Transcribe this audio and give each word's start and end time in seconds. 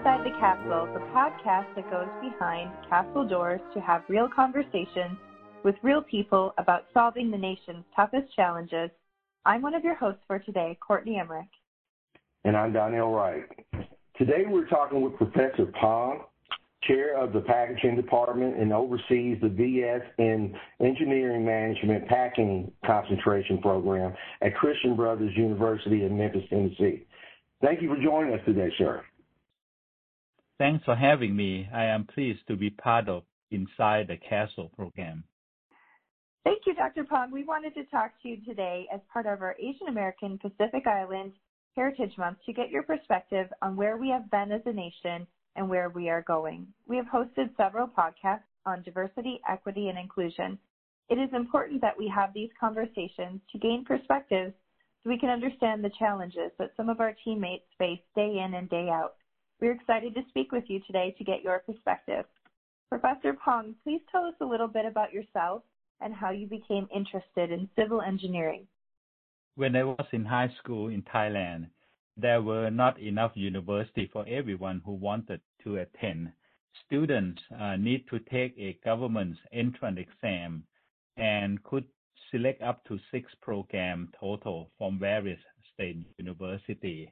Inside 0.00 0.24
the 0.24 0.38
Castle, 0.40 0.88
the 0.94 1.00
podcast 1.12 1.74
that 1.76 1.90
goes 1.90 2.08
behind 2.22 2.70
castle 2.88 3.28
doors 3.28 3.60
to 3.74 3.80
have 3.82 4.02
real 4.08 4.30
conversations 4.34 5.18
with 5.62 5.74
real 5.82 6.00
people 6.00 6.54
about 6.56 6.86
solving 6.94 7.30
the 7.30 7.36
nation's 7.36 7.84
toughest 7.94 8.34
challenges. 8.34 8.88
I'm 9.44 9.60
one 9.60 9.74
of 9.74 9.84
your 9.84 9.94
hosts 9.94 10.22
for 10.26 10.38
today, 10.38 10.78
Courtney 10.80 11.20
Emmerich. 11.20 11.50
And 12.44 12.56
I'm 12.56 12.72
Donnell 12.72 13.12
Wright. 13.12 13.44
Today 14.16 14.44
we're 14.48 14.68
talking 14.68 15.02
with 15.02 15.18
Professor 15.18 15.66
Pong, 15.78 16.20
chair 16.84 17.22
of 17.22 17.34
the 17.34 17.40
packaging 17.40 17.96
department 17.96 18.56
and 18.58 18.72
oversees 18.72 19.36
the 19.42 19.48
BS 19.48 20.00
in 20.16 20.56
Engineering 20.80 21.44
Management 21.44 22.08
Packing 22.08 22.72
Concentration 22.86 23.58
Program 23.58 24.14
at 24.40 24.54
Christian 24.54 24.96
Brothers 24.96 25.36
University 25.36 26.04
in 26.04 26.16
Memphis, 26.16 26.44
Tennessee. 26.48 27.04
Thank 27.60 27.82
you 27.82 27.94
for 27.94 28.02
joining 28.02 28.32
us 28.32 28.40
today, 28.46 28.72
sir. 28.78 29.04
Thanks 30.60 30.84
for 30.84 30.94
having 30.94 31.34
me. 31.34 31.66
I 31.74 31.84
am 31.86 32.04
pleased 32.04 32.46
to 32.48 32.54
be 32.54 32.68
part 32.68 33.08
of 33.08 33.22
Inside 33.50 34.08
the 34.08 34.18
Castle 34.18 34.70
program. 34.76 35.24
Thank 36.44 36.64
you, 36.66 36.74
Dr. 36.74 37.04
Pong. 37.04 37.30
We 37.32 37.44
wanted 37.44 37.72
to 37.76 37.84
talk 37.84 38.10
to 38.22 38.28
you 38.28 38.36
today 38.44 38.86
as 38.92 39.00
part 39.10 39.24
of 39.24 39.40
our 39.40 39.56
Asian 39.58 39.88
American 39.88 40.36
Pacific 40.36 40.86
Island 40.86 41.32
Heritage 41.76 42.12
Month 42.18 42.40
to 42.44 42.52
get 42.52 42.68
your 42.68 42.82
perspective 42.82 43.46
on 43.62 43.74
where 43.74 43.96
we 43.96 44.10
have 44.10 44.30
been 44.30 44.52
as 44.52 44.60
a 44.66 44.72
nation 44.74 45.26
and 45.56 45.66
where 45.66 45.88
we 45.88 46.10
are 46.10 46.20
going. 46.28 46.66
We 46.86 46.98
have 46.98 47.06
hosted 47.06 47.56
several 47.56 47.88
podcasts 47.88 48.42
on 48.66 48.82
diversity, 48.82 49.40
equity, 49.48 49.88
and 49.88 49.98
inclusion. 49.98 50.58
It 51.08 51.14
is 51.14 51.30
important 51.32 51.80
that 51.80 51.96
we 51.96 52.12
have 52.14 52.34
these 52.34 52.50
conversations 52.60 53.40
to 53.50 53.58
gain 53.58 53.86
perspectives 53.86 54.52
so 55.02 55.08
we 55.08 55.18
can 55.18 55.30
understand 55.30 55.82
the 55.82 55.92
challenges 55.98 56.52
that 56.58 56.72
some 56.76 56.90
of 56.90 57.00
our 57.00 57.16
teammates 57.24 57.64
face 57.78 58.00
day 58.14 58.42
in 58.44 58.52
and 58.52 58.68
day 58.68 58.90
out. 58.90 59.14
We're 59.60 59.72
excited 59.72 60.14
to 60.14 60.22
speak 60.30 60.52
with 60.52 60.64
you 60.68 60.80
today 60.86 61.14
to 61.18 61.24
get 61.24 61.42
your 61.42 61.58
perspective. 61.58 62.24
Professor 62.88 63.34
Pong, 63.44 63.74
please 63.84 64.00
tell 64.10 64.24
us 64.24 64.34
a 64.40 64.44
little 64.44 64.68
bit 64.68 64.86
about 64.86 65.12
yourself 65.12 65.62
and 66.00 66.14
how 66.14 66.30
you 66.30 66.46
became 66.46 66.88
interested 66.94 67.52
in 67.52 67.68
civil 67.76 68.00
engineering. 68.00 68.66
When 69.56 69.76
I 69.76 69.84
was 69.84 70.06
in 70.12 70.24
high 70.24 70.50
school 70.62 70.88
in 70.88 71.02
Thailand, 71.02 71.66
there 72.16 72.40
were 72.40 72.70
not 72.70 72.98
enough 72.98 73.32
university 73.34 74.08
for 74.10 74.24
everyone 74.26 74.80
who 74.84 74.92
wanted 74.92 75.42
to 75.64 75.76
attend. 75.76 76.32
Students 76.86 77.42
uh, 77.60 77.76
need 77.76 78.06
to 78.08 78.18
take 78.18 78.54
a 78.56 78.78
government 78.82 79.36
entrance 79.52 79.98
exam 80.00 80.64
and 81.18 81.62
could 81.64 81.84
select 82.30 82.62
up 82.62 82.82
to 82.86 82.98
six 83.10 83.30
programs 83.42 84.08
total 84.18 84.70
from 84.78 84.98
various 84.98 85.40
state 85.74 85.98
universities. 86.18 87.08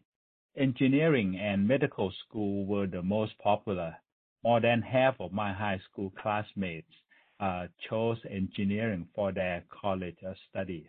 Engineering 0.59 1.39
and 1.39 1.67
medical 1.67 2.13
school 2.27 2.67
were 2.67 2.87
the 2.87 3.03
most 3.03 3.39
popular. 3.39 3.97
More 4.43 4.61
than 4.61 4.83
half 4.83 5.15
of 5.21 5.33
my 5.33 5.53
high 5.53 5.81
school 5.91 6.13
classmates 6.21 6.93
uh, 7.41 7.69
chose 7.89 8.19
engineering 8.29 9.09
for 9.15 9.33
their 9.33 9.65
college 9.71 10.19
studies. 10.51 10.89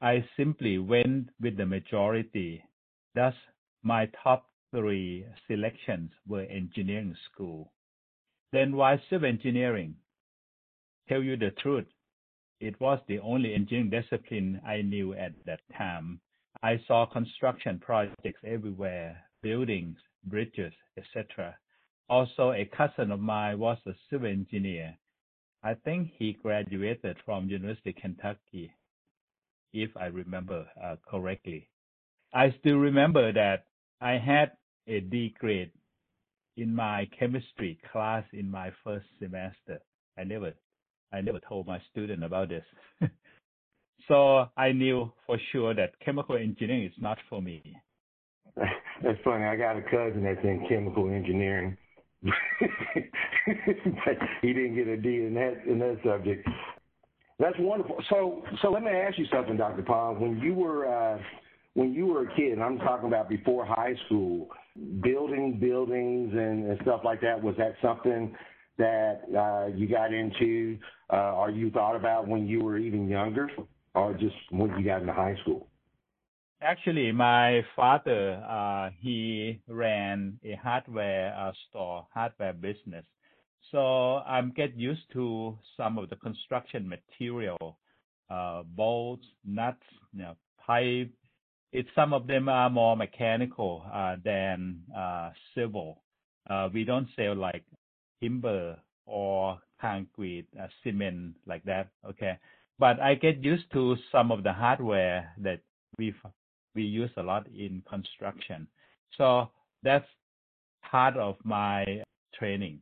I 0.00 0.26
simply 0.36 0.78
went 0.78 1.30
with 1.40 1.56
the 1.56 1.66
majority 1.66 2.64
Thus, 3.14 3.34
my 3.82 4.06
top 4.22 4.48
three 4.70 5.26
selections 5.46 6.12
were 6.26 6.42
engineering 6.42 7.14
school. 7.30 7.72
Then 8.52 8.74
why 8.76 9.02
civil 9.10 9.28
engineering? 9.28 9.96
Tell 11.08 11.22
you 11.22 11.36
the 11.36 11.50
truth, 11.50 11.86
it 12.60 12.80
was 12.80 13.00
the 13.06 13.18
only 13.18 13.54
engineering 13.54 13.90
discipline 13.90 14.60
I 14.64 14.82
knew 14.82 15.12
at 15.14 15.32
that 15.44 15.60
time. 15.76 16.20
I 16.62 16.80
saw 16.86 17.06
construction 17.06 17.78
projects 17.78 18.40
everywhere, 18.44 19.20
buildings, 19.42 19.98
bridges, 20.24 20.72
etc. 20.96 21.56
Also, 22.08 22.52
a 22.52 22.68
cousin 22.76 23.10
of 23.10 23.20
mine 23.20 23.58
was 23.58 23.78
a 23.86 23.92
civil 24.10 24.28
engineer. 24.28 24.96
I 25.62 25.74
think 25.74 26.10
he 26.18 26.34
graduated 26.34 27.16
from 27.24 27.48
University 27.48 27.90
of 27.90 27.96
Kentucky, 27.96 28.72
if 29.72 29.90
I 29.96 30.06
remember 30.06 30.66
uh, 30.82 30.96
correctly. 31.08 31.68
I 32.34 32.54
still 32.60 32.76
remember 32.76 33.32
that 33.32 33.66
I 34.00 34.12
had 34.12 34.52
a 34.86 35.00
D 35.00 35.34
grade 35.38 35.70
in 36.56 36.74
my 36.74 37.08
chemistry 37.18 37.78
class 37.90 38.24
in 38.32 38.50
my 38.50 38.70
first 38.84 39.06
semester. 39.18 39.80
I 40.18 40.24
never, 40.24 40.52
I 41.12 41.20
never 41.20 41.40
told 41.40 41.66
my 41.66 41.80
student 41.90 42.24
about 42.24 42.48
this. 42.48 42.64
so 44.08 44.46
I 44.56 44.72
knew 44.72 45.12
for 45.26 45.38
sure 45.52 45.74
that 45.74 45.98
chemical 46.04 46.36
engineering 46.36 46.84
is 46.84 46.92
not 46.98 47.18
for 47.28 47.40
me. 47.40 47.62
That's 48.56 49.18
funny. 49.24 49.44
I 49.44 49.56
got 49.56 49.76
a 49.76 49.82
cousin 49.82 50.22
that's 50.22 50.44
in 50.44 50.66
chemical 50.68 51.08
engineering. 51.08 51.76
but 52.22 52.30
he 54.42 54.52
didn't 54.52 54.76
get 54.76 54.86
a 54.86 54.96
D 54.96 55.08
in 55.08 55.34
that 55.34 55.62
in 55.66 55.78
that 55.80 55.98
subject. 56.04 56.46
That's 57.40 57.56
wonderful. 57.58 57.96
So 58.08 58.44
so 58.60 58.70
let 58.70 58.82
me 58.82 58.90
ask 58.90 59.18
you 59.18 59.26
something, 59.32 59.56
Dr. 59.56 59.82
Pong. 59.82 60.20
When 60.20 60.38
you 60.38 60.54
were 60.54 60.86
uh, 60.86 61.18
when 61.74 61.92
you 61.92 62.06
were 62.06 62.28
a 62.28 62.36
kid, 62.36 62.52
and 62.52 62.62
I'm 62.62 62.78
talking 62.78 63.08
about 63.08 63.28
before 63.28 63.64
high 63.64 63.94
school, 64.06 64.48
building 65.02 65.58
buildings 65.58 66.32
and, 66.32 66.70
and 66.70 66.78
stuff 66.82 67.00
like 67.04 67.20
that, 67.22 67.42
was 67.42 67.56
that 67.58 67.74
something 67.82 68.36
that 68.78 69.22
uh, 69.36 69.74
you 69.74 69.88
got 69.88 70.12
into 70.12 70.78
uh, 71.12 71.34
or 71.34 71.50
you 71.50 71.70
thought 71.70 71.96
about 71.96 72.28
when 72.28 72.46
you 72.46 72.60
were 72.60 72.78
even 72.78 73.08
younger 73.08 73.48
or 73.94 74.14
just 74.14 74.34
when 74.50 74.70
you 74.78 74.84
got 74.84 75.02
into 75.02 75.12
high 75.12 75.36
school? 75.42 75.68
Actually, 76.60 77.10
my 77.10 77.64
father, 77.74 78.34
uh, 78.48 78.90
he 79.00 79.60
ran 79.66 80.38
a 80.44 80.54
hardware 80.54 81.34
uh, 81.36 81.52
store, 81.68 82.06
hardware 82.14 82.52
business. 82.52 83.04
So 83.70 84.18
I'm 84.18 84.52
get 84.52 84.76
used 84.76 85.10
to 85.14 85.58
some 85.76 85.98
of 85.98 86.08
the 86.08 86.16
construction 86.16 86.88
material, 86.88 87.78
uh, 88.30 88.62
bolts, 88.62 89.26
nuts, 89.44 89.82
you 90.12 90.22
know, 90.22 90.36
pipe, 90.64 91.10
it 91.72 91.86
some 91.94 92.12
of 92.12 92.26
them 92.26 92.48
are 92.48 92.68
more 92.68 92.96
mechanical 92.96 93.82
uh, 93.92 94.16
than 94.22 94.82
uh, 94.96 95.30
civil. 95.54 96.02
Uh, 96.48 96.68
we 96.72 96.84
don't 96.84 97.08
sell 97.16 97.34
like 97.34 97.64
timber 98.22 98.76
or 99.06 99.58
concrete, 99.80 100.46
cement 100.82 101.34
like 101.46 101.64
that. 101.64 101.88
Okay, 102.08 102.38
but 102.82 102.98
I 102.98 103.14
get 103.14 103.44
used 103.44 103.70
to 103.74 103.96
some 104.10 104.32
of 104.32 104.42
the 104.42 104.52
hardware 104.52 105.32
that 105.38 105.60
we 105.98 106.12
we 106.74 106.82
use 106.82 107.12
a 107.16 107.22
lot 107.22 107.46
in 107.46 107.80
construction. 107.88 108.66
So 109.16 109.50
that's 109.84 110.08
part 110.90 111.16
of 111.16 111.36
my 111.44 112.02
training. 112.34 112.80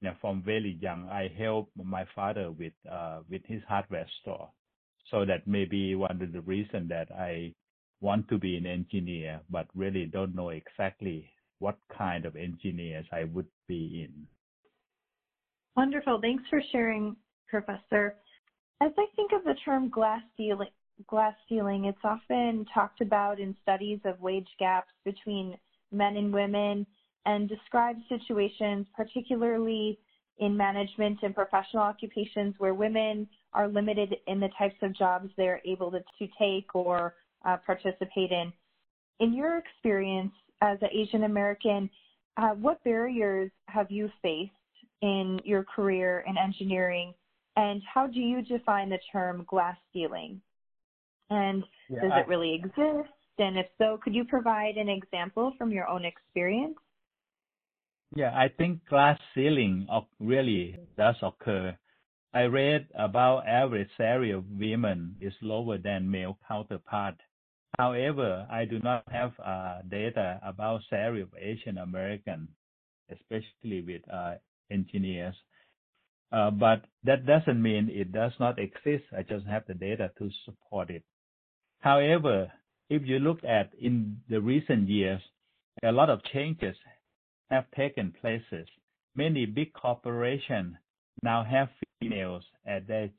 You 0.00 0.08
know, 0.08 0.14
from 0.22 0.42
very 0.42 0.78
young, 0.80 1.10
I 1.10 1.30
help 1.36 1.68
my 1.76 2.06
father 2.14 2.50
with 2.50 2.72
uh, 2.90 3.18
with 3.28 3.42
his 3.44 3.60
hardware 3.68 4.06
store. 4.22 4.48
So 5.10 5.26
that 5.26 5.46
may 5.46 5.66
be 5.66 5.94
one 5.94 6.22
of 6.22 6.32
the 6.32 6.40
reasons 6.40 6.88
that 6.88 7.08
I 7.12 7.52
want 8.00 8.30
to 8.30 8.38
be 8.38 8.56
an 8.56 8.64
engineer, 8.64 9.40
but 9.50 9.66
really 9.74 10.06
don't 10.06 10.34
know 10.34 10.48
exactly 10.48 11.28
what 11.58 11.76
kind 11.94 12.24
of 12.24 12.34
engineers 12.34 13.04
I 13.12 13.24
would 13.24 13.50
be 13.66 14.08
in. 14.08 14.26
Wonderful. 15.76 16.18
Thanks 16.22 16.44
for 16.48 16.62
sharing, 16.72 17.14
Professor. 17.50 18.16
As 18.80 18.92
I 18.96 19.06
think 19.16 19.32
of 19.32 19.42
the 19.44 19.54
term 19.64 19.88
glass 19.88 20.22
ceiling, 20.36 20.68
glass 21.08 21.34
ceiling, 21.48 21.86
it's 21.86 21.98
often 22.04 22.64
talked 22.72 23.00
about 23.00 23.40
in 23.40 23.56
studies 23.62 23.98
of 24.04 24.20
wage 24.20 24.48
gaps 24.58 24.92
between 25.04 25.56
men 25.90 26.16
and 26.16 26.32
women 26.32 26.86
and 27.26 27.48
describes 27.48 28.00
situations, 28.08 28.86
particularly 28.96 29.98
in 30.38 30.56
management 30.56 31.18
and 31.22 31.34
professional 31.34 31.82
occupations, 31.82 32.54
where 32.58 32.74
women 32.74 33.28
are 33.52 33.66
limited 33.66 34.16
in 34.28 34.38
the 34.38 34.48
types 34.56 34.76
of 34.82 34.96
jobs 34.96 35.28
they're 35.36 35.60
able 35.64 35.90
to, 35.90 35.98
to 36.18 36.28
take 36.38 36.72
or 36.74 37.14
uh, 37.44 37.56
participate 37.66 38.30
in. 38.30 38.52
In 39.18 39.34
your 39.34 39.58
experience 39.58 40.32
as 40.60 40.78
an 40.82 40.90
Asian 40.92 41.24
American, 41.24 41.90
uh, 42.36 42.50
what 42.50 42.82
barriers 42.84 43.50
have 43.66 43.90
you 43.90 44.08
faced 44.22 44.52
in 45.02 45.40
your 45.44 45.64
career 45.64 46.24
in 46.28 46.38
engineering, 46.38 47.12
and 47.58 47.82
how 47.92 48.06
do 48.06 48.20
you 48.20 48.40
define 48.40 48.88
the 48.88 49.00
term 49.10 49.44
glass 49.48 49.76
ceiling? 49.92 50.40
And 51.28 51.64
yeah, 51.90 52.02
does 52.02 52.12
it 52.14 52.28
really 52.28 52.54
exist? 52.54 53.12
And 53.38 53.58
if 53.58 53.66
so, 53.78 53.98
could 54.02 54.14
you 54.14 54.24
provide 54.24 54.76
an 54.76 54.88
example 54.88 55.52
from 55.58 55.72
your 55.72 55.88
own 55.88 56.04
experience? 56.04 56.76
Yeah, 58.14 58.30
I 58.30 58.48
think 58.56 58.86
glass 58.88 59.18
ceiling 59.34 59.88
really 60.20 60.76
does 60.96 61.16
occur. 61.20 61.76
I 62.32 62.42
read 62.42 62.86
about 62.96 63.48
average 63.48 63.88
salary 63.96 64.30
of 64.30 64.44
women 64.48 65.16
is 65.20 65.32
lower 65.42 65.78
than 65.78 66.10
male 66.10 66.38
counterpart. 66.46 67.16
However, 67.76 68.46
I 68.50 68.66
do 68.66 68.78
not 68.78 69.02
have 69.10 69.32
uh, 69.44 69.82
data 69.88 70.40
about 70.44 70.82
salary 70.88 71.22
of 71.22 71.34
Asian 71.38 71.78
American, 71.78 72.48
especially 73.10 73.82
with 73.82 74.02
uh, 74.12 74.34
engineers. 74.70 75.34
Uh, 76.30 76.50
but 76.50 76.84
that 77.04 77.24
doesn't 77.26 77.62
mean 77.62 77.88
it 77.90 78.12
does 78.12 78.32
not 78.38 78.58
exist. 78.58 79.04
I 79.16 79.22
just 79.22 79.46
have 79.46 79.64
the 79.66 79.74
data 79.74 80.10
to 80.18 80.30
support 80.44 80.90
it. 80.90 81.02
However, 81.80 82.52
if 82.90 83.02
you 83.06 83.18
look 83.18 83.44
at 83.44 83.70
in 83.80 84.18
the 84.28 84.40
recent 84.40 84.88
years, 84.88 85.20
a 85.82 85.92
lot 85.92 86.10
of 86.10 86.22
changes 86.24 86.76
have 87.50 87.70
taken 87.76 88.12
places. 88.20 88.68
Many 89.14 89.46
big 89.46 89.72
corporations 89.72 90.76
now 91.22 91.44
have 91.44 91.68
females 92.00 92.44
as 92.66 92.82
their 92.86 93.10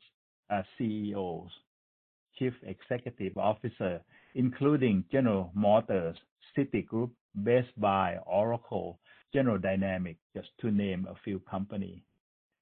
uh, 0.50 0.62
CEOs, 0.78 1.50
Chief 2.38 2.54
Executive 2.64 3.38
Officer, 3.38 4.02
including 4.36 5.04
General 5.12 5.52
Motors, 5.54 6.18
Citigroup, 6.58 7.12
Best 7.36 7.68
Buy, 7.78 8.18
Oracle, 8.26 9.00
General 9.34 9.58
Dynamics, 9.58 10.20
just 10.36 10.50
to 10.62 10.72
name 10.72 11.08
a 11.10 11.16
few 11.24 11.40
companies. 11.40 12.02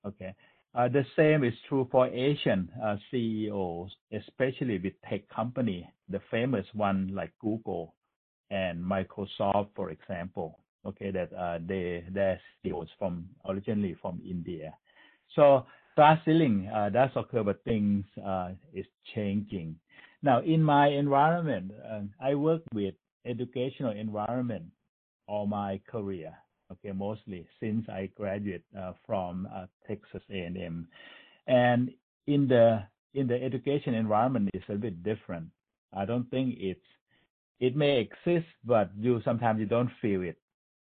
Okay. 0.08 0.34
Uh, 0.74 0.88
the 0.88 1.04
same 1.16 1.44
is 1.44 1.54
true 1.68 1.88
for 1.92 2.08
Asian 2.08 2.70
uh, 2.84 2.96
CEOs, 3.12 3.92
especially 4.14 4.80
with 4.80 4.94
tech 5.10 5.28
company, 5.30 5.90
the 6.10 6.22
famous 6.30 6.66
one 6.74 7.10
like 7.14 7.32
Google 7.40 7.96
and 8.52 8.80
Microsoft, 8.84 9.70
for 9.76 9.90
example. 9.90 10.60
Okay, 10.86 11.12
that 11.12 11.34
uh, 11.34 11.60
they 11.68 12.06
their 12.12 12.40
CEOs 12.64 12.88
from 12.98 13.28
originally 13.50 13.98
from 14.02 14.22
India. 14.24 14.74
So 15.36 15.66
uh, 15.98 16.90
does 16.90 17.10
occur, 17.16 17.44
but 17.44 17.64
things 17.64 18.06
is 18.74 18.86
changing. 19.16 19.76
Now, 20.22 20.42
in 20.42 20.64
my 20.64 20.88
environment, 20.88 21.72
I 22.22 22.36
work 22.36 22.62
with 22.72 22.94
educational 23.26 23.92
environment 23.92 24.66
all 25.28 25.48
my 25.48 25.82
career. 25.90 26.34
Okay, 26.72 26.92
mostly 26.92 27.48
since 27.60 27.88
I 27.88 28.10
graduated 28.16 28.64
uh, 28.78 28.94
from 29.06 29.48
uh, 29.54 29.68
Texas 29.88 30.22
A&M, 30.30 30.88
and 31.48 31.92
in 32.28 32.48
the 32.48 32.84
in 33.14 33.28
the 33.28 33.42
education 33.42 33.94
environment 33.94 34.50
it's 34.54 34.66
a 34.70 34.76
bit 34.76 35.02
different. 35.02 35.50
I 35.94 36.06
don't 36.06 36.30
think 36.30 36.56
it's 36.60 36.86
it 37.60 37.76
may 37.76 38.00
exist, 38.00 38.48
but 38.66 38.92
you 38.98 39.22
sometimes 39.24 39.60
you 39.60 39.66
don't 39.66 39.90
feel 40.02 40.24
it. 40.24 40.38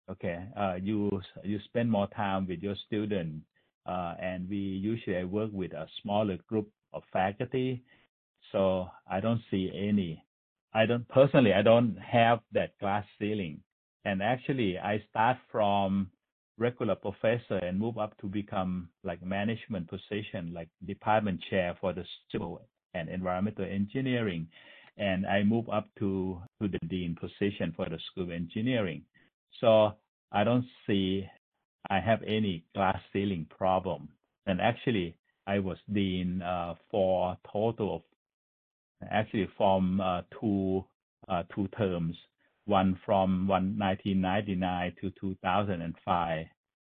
Okay, 0.10 0.46
uh, 0.58 0.76
you 0.82 1.22
you 1.44 1.60
spend 1.66 1.90
more 1.90 2.08
time 2.08 2.48
with 2.48 2.60
your 2.62 2.76
student, 2.88 3.42
uh, 3.86 4.16
and 4.22 4.50
we 4.50 4.58
usually 4.58 5.24
work 5.24 5.52
with 5.54 5.72
a 5.72 5.88
smaller 6.02 6.38
group 6.50 6.70
of 6.92 7.04
faculty, 7.14 7.82
so 8.52 8.90
I 9.10 9.22
don't 9.22 9.42
see 9.50 9.72
any. 9.74 10.26
I 10.74 10.86
don't 10.86 11.08
personally 11.08 11.54
I 11.54 11.62
don't 11.62 11.98
have 11.98 12.40
that 12.52 12.78
glass 12.80 13.06
ceiling 13.20 13.62
and 14.06 14.22
actually 14.22 14.78
I 14.80 15.04
start 15.10 15.38
from 15.52 16.10
regular 16.58 16.96
professor 16.96 17.58
and 17.62 17.80
move 17.80 17.98
up 17.98 18.18
to 18.22 18.28
become 18.28 18.90
like 19.04 19.24
management 19.24 19.90
position, 19.90 20.54
like 20.54 20.70
department 20.86 21.42
chair 21.50 21.76
for 21.80 21.94
the 21.94 22.04
civil 22.32 22.62
and 22.94 23.10
environmental 23.10 23.66
engineering. 23.66 24.48
And 24.98 25.26
I 25.26 25.44
move 25.44 25.70
up 25.70 25.88
to, 26.00 26.42
to 26.62 26.68
the 26.68 26.80
dean 26.88 27.16
position 27.20 27.74
for 27.76 27.86
the 27.86 27.98
school 28.12 28.26
of 28.26 28.32
engineering. 28.32 29.04
So 29.60 29.94
I 30.32 30.44
don't 30.44 30.66
see 30.86 31.28
I 31.90 32.00
have 32.00 32.22
any 32.24 32.64
glass 32.76 33.00
ceiling 33.12 33.48
problem. 33.50 34.10
And 34.46 34.62
actually, 34.62 35.16
I 35.48 35.60
was 35.60 35.78
dean 35.92 36.42
uh, 36.42 36.76
for 36.90 37.38
total 37.52 37.96
of 37.96 38.02
actually 39.10 39.50
from 39.58 40.00
uh, 40.00 40.22
two 40.40 40.86
uh, 41.28 41.44
two 41.56 41.68
terms 41.70 42.16
one 42.66 43.00
from 43.06 43.48
1999 43.48 44.94
to 45.02 45.12
2005 45.20 46.46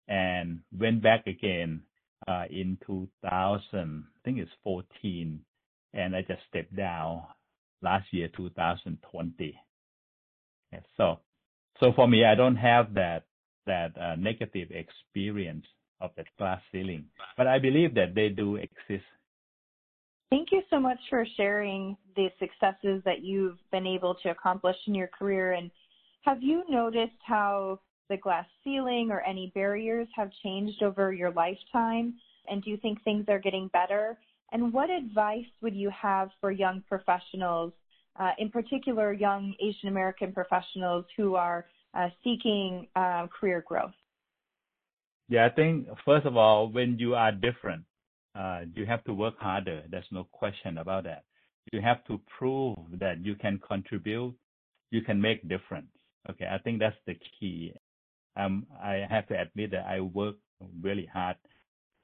and 0.08 0.60
went 0.78 1.02
back 1.02 1.26
again 1.26 1.82
uh, 2.28 2.44
in 2.50 2.78
2000, 2.86 3.62
I 3.72 4.18
think 4.24 4.38
it's 4.38 4.50
14, 4.62 5.40
and 5.92 6.16
I 6.16 6.22
just 6.22 6.40
stepped 6.48 6.74
down 6.74 7.22
last 7.82 8.06
year, 8.12 8.28
2020. 8.36 9.58
Yeah, 10.72 10.78
so, 10.96 11.20
so 11.80 11.92
for 11.94 12.08
me, 12.08 12.24
I 12.24 12.34
don't 12.34 12.56
have 12.56 12.94
that 12.94 13.24
that 13.66 13.96
uh, 13.98 14.14
negative 14.16 14.68
experience 14.72 15.64
of 15.98 16.10
that 16.18 16.26
glass 16.38 16.60
ceiling, 16.70 17.06
but 17.36 17.46
I 17.46 17.58
believe 17.58 17.94
that 17.94 18.14
they 18.14 18.28
do 18.28 18.56
exist 18.56 19.06
Thank 20.34 20.50
you 20.50 20.62
so 20.68 20.80
much 20.80 20.98
for 21.10 21.24
sharing 21.36 21.96
the 22.16 22.28
successes 22.40 23.00
that 23.04 23.22
you've 23.22 23.56
been 23.70 23.86
able 23.86 24.16
to 24.24 24.30
accomplish 24.30 24.74
in 24.88 24.92
your 24.92 25.06
career. 25.06 25.52
And 25.52 25.70
have 26.22 26.42
you 26.42 26.64
noticed 26.68 27.20
how 27.24 27.78
the 28.10 28.16
glass 28.16 28.44
ceiling 28.64 29.10
or 29.12 29.20
any 29.20 29.52
barriers 29.54 30.08
have 30.16 30.32
changed 30.42 30.82
over 30.82 31.12
your 31.12 31.30
lifetime? 31.30 32.14
And 32.50 32.64
do 32.64 32.70
you 32.70 32.76
think 32.78 33.00
things 33.04 33.26
are 33.28 33.38
getting 33.38 33.68
better? 33.68 34.18
And 34.50 34.72
what 34.72 34.90
advice 34.90 35.46
would 35.62 35.76
you 35.76 35.88
have 35.90 36.30
for 36.40 36.50
young 36.50 36.82
professionals, 36.88 37.72
uh, 38.18 38.32
in 38.36 38.50
particular 38.50 39.12
young 39.12 39.54
Asian 39.62 39.88
American 39.88 40.32
professionals 40.32 41.04
who 41.16 41.36
are 41.36 41.64
uh, 41.96 42.08
seeking 42.24 42.88
uh, 42.96 43.28
career 43.28 43.62
growth? 43.64 43.94
Yeah, 45.28 45.46
I 45.46 45.50
think 45.50 45.86
first 46.04 46.26
of 46.26 46.36
all, 46.36 46.72
when 46.72 46.98
you 46.98 47.14
are 47.14 47.30
different, 47.30 47.84
uh, 48.34 48.60
you 48.74 48.86
have 48.86 49.04
to 49.04 49.14
work 49.14 49.38
harder. 49.38 49.82
There's 49.90 50.04
no 50.10 50.24
question 50.24 50.78
about 50.78 51.04
that. 51.04 51.24
You 51.72 51.80
have 51.80 52.04
to 52.06 52.20
prove 52.38 52.76
that 52.98 53.24
you 53.24 53.34
can 53.36 53.60
contribute, 53.66 54.34
you 54.90 55.02
can 55.02 55.20
make 55.20 55.48
difference. 55.48 55.88
Okay, 56.30 56.46
I 56.50 56.58
think 56.58 56.78
that's 56.80 56.96
the 57.06 57.16
key. 57.38 57.74
Um, 58.36 58.66
I 58.82 59.06
have 59.08 59.26
to 59.28 59.40
admit 59.40 59.70
that 59.72 59.86
I 59.86 60.00
work 60.00 60.36
really 60.80 61.06
hard. 61.12 61.36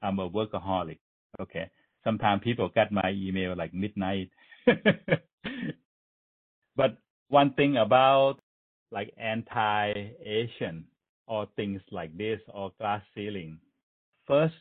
I'm 0.01 0.19
a 0.19 0.29
workaholic. 0.29 0.99
Okay, 1.39 1.69
sometimes 2.03 2.41
people 2.43 2.69
get 2.73 2.91
my 2.91 3.11
email 3.11 3.55
like 3.55 3.73
midnight. 3.73 4.29
but 6.75 6.97
one 7.29 7.53
thing 7.53 7.77
about 7.77 8.37
like 8.91 9.13
anti-Asian 9.17 10.85
or 11.27 11.47
things 11.55 11.81
like 11.91 12.17
this 12.17 12.39
or 12.53 12.71
glass 12.79 13.01
ceiling, 13.15 13.59
first 14.27 14.55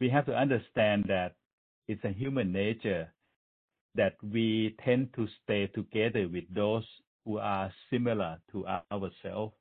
we 0.00 0.08
have 0.10 0.26
to 0.26 0.36
understand 0.36 1.04
that 1.08 1.34
it's 1.88 2.04
a 2.04 2.10
human 2.12 2.52
nature 2.52 3.12
that 3.94 4.16
we 4.22 4.76
tend 4.84 5.08
to 5.14 5.26
stay 5.42 5.66
together 5.68 6.28
with 6.28 6.44
those 6.54 6.84
who 7.24 7.38
are 7.38 7.72
similar 7.90 8.38
to 8.52 8.66
ourselves. 8.92 9.54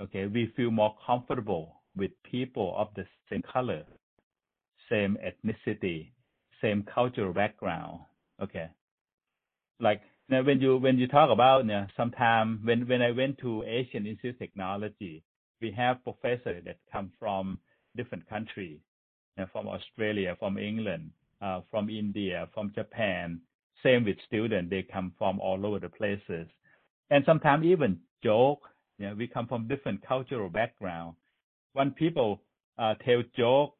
Okay, 0.00 0.26
we 0.26 0.52
feel 0.56 0.70
more 0.70 0.96
comfortable 1.06 1.82
with 1.96 2.10
people 2.22 2.74
of 2.76 2.88
the 2.96 3.04
same 3.28 3.42
color, 3.42 3.84
same 4.88 5.16
ethnicity, 5.24 6.10
same 6.60 6.84
cultural 6.94 7.32
background. 7.32 8.00
Okay, 8.42 8.68
like 9.78 10.00
now 10.28 10.42
when 10.42 10.60
you 10.60 10.78
when 10.78 10.98
you 10.98 11.06
talk 11.06 11.30
about 11.30 11.58
you 11.62 11.68
know, 11.68 11.86
sometime 11.96 12.60
when 12.64 12.88
when 12.88 13.02
I 13.02 13.10
went 13.12 13.38
to 13.38 13.62
Asian 13.64 14.06
Institute 14.06 14.34
of 14.34 14.38
Technology, 14.38 15.22
we 15.60 15.70
have 15.72 16.02
professors 16.02 16.64
that 16.64 16.78
come 16.90 17.12
from 17.18 17.58
different 17.94 18.28
countries 18.28 18.80
from 19.52 19.68
Australia, 19.68 20.36
from 20.38 20.58
England, 20.58 21.10
uh, 21.40 21.60
from 21.70 21.88
India, 21.88 22.48
from 22.52 22.72
Japan. 22.74 23.40
Same 23.82 24.04
with 24.04 24.16
students, 24.26 24.70
they 24.70 24.82
come 24.82 25.12
from 25.18 25.40
all 25.40 25.64
over 25.64 25.78
the 25.78 25.88
places. 25.88 26.46
And 27.10 27.24
sometimes 27.24 27.64
even 27.64 27.98
joke, 28.22 28.60
you 28.98 29.06
know, 29.08 29.14
we 29.14 29.26
come 29.26 29.46
from 29.46 29.66
different 29.66 30.06
cultural 30.06 30.50
background. 30.50 31.16
When 31.72 31.90
people 31.92 32.42
uh, 32.78 32.94
tell 33.04 33.22
joke 33.36 33.74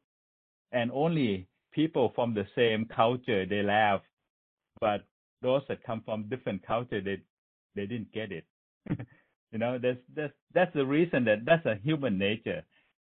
and 0.71 0.91
only 0.91 1.47
people 1.71 2.11
from 2.15 2.33
the 2.33 2.45
same 2.55 2.85
culture, 2.85 3.45
they 3.45 3.61
laugh. 3.61 4.01
But 4.79 5.05
those 5.41 5.61
that 5.69 5.83
come 5.83 6.01
from 6.03 6.29
different 6.29 6.65
culture, 6.65 7.01
they, 7.01 7.21
they 7.75 7.85
didn't 7.85 8.11
get 8.11 8.31
it. 8.31 8.45
you 9.51 9.59
know, 9.59 9.77
that's, 9.77 9.99
that's, 10.15 10.33
that's 10.53 10.73
the 10.73 10.85
reason 10.85 11.25
that 11.25 11.45
that's 11.45 11.65
a 11.65 11.75
human 11.83 12.17
nature. 12.17 12.63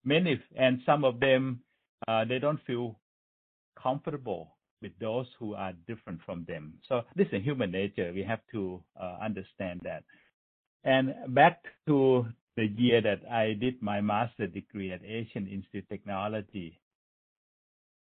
Many, 0.03 0.39
and 0.57 0.81
some 0.85 1.05
of 1.05 1.19
them 1.19 1.61
uh, 2.07 2.25
they 2.25 2.39
don't 2.39 2.59
feel 2.65 2.99
comfortable 3.81 4.55
with 4.81 4.91
those 4.99 5.27
who 5.39 5.53
are 5.53 5.73
different 5.87 6.19
from 6.25 6.45
them. 6.47 6.73
So 6.89 7.01
this 7.15 7.27
is 7.31 7.43
human 7.43 7.71
nature. 7.71 8.11
We 8.13 8.23
have 8.23 8.41
to 8.51 8.83
uh, 8.99 9.17
understand 9.23 9.81
that. 9.83 10.03
And 10.83 11.13
back 11.29 11.63
to 11.87 12.25
the 12.57 12.65
year 12.65 13.01
that 13.01 13.21
I 13.31 13.53
did 13.53 13.81
my 13.81 14.01
master 14.01 14.47
degree 14.47 14.91
at 14.91 15.03
Asian 15.05 15.47
Institute 15.47 15.83
of 15.83 15.89
Technology. 15.89 16.79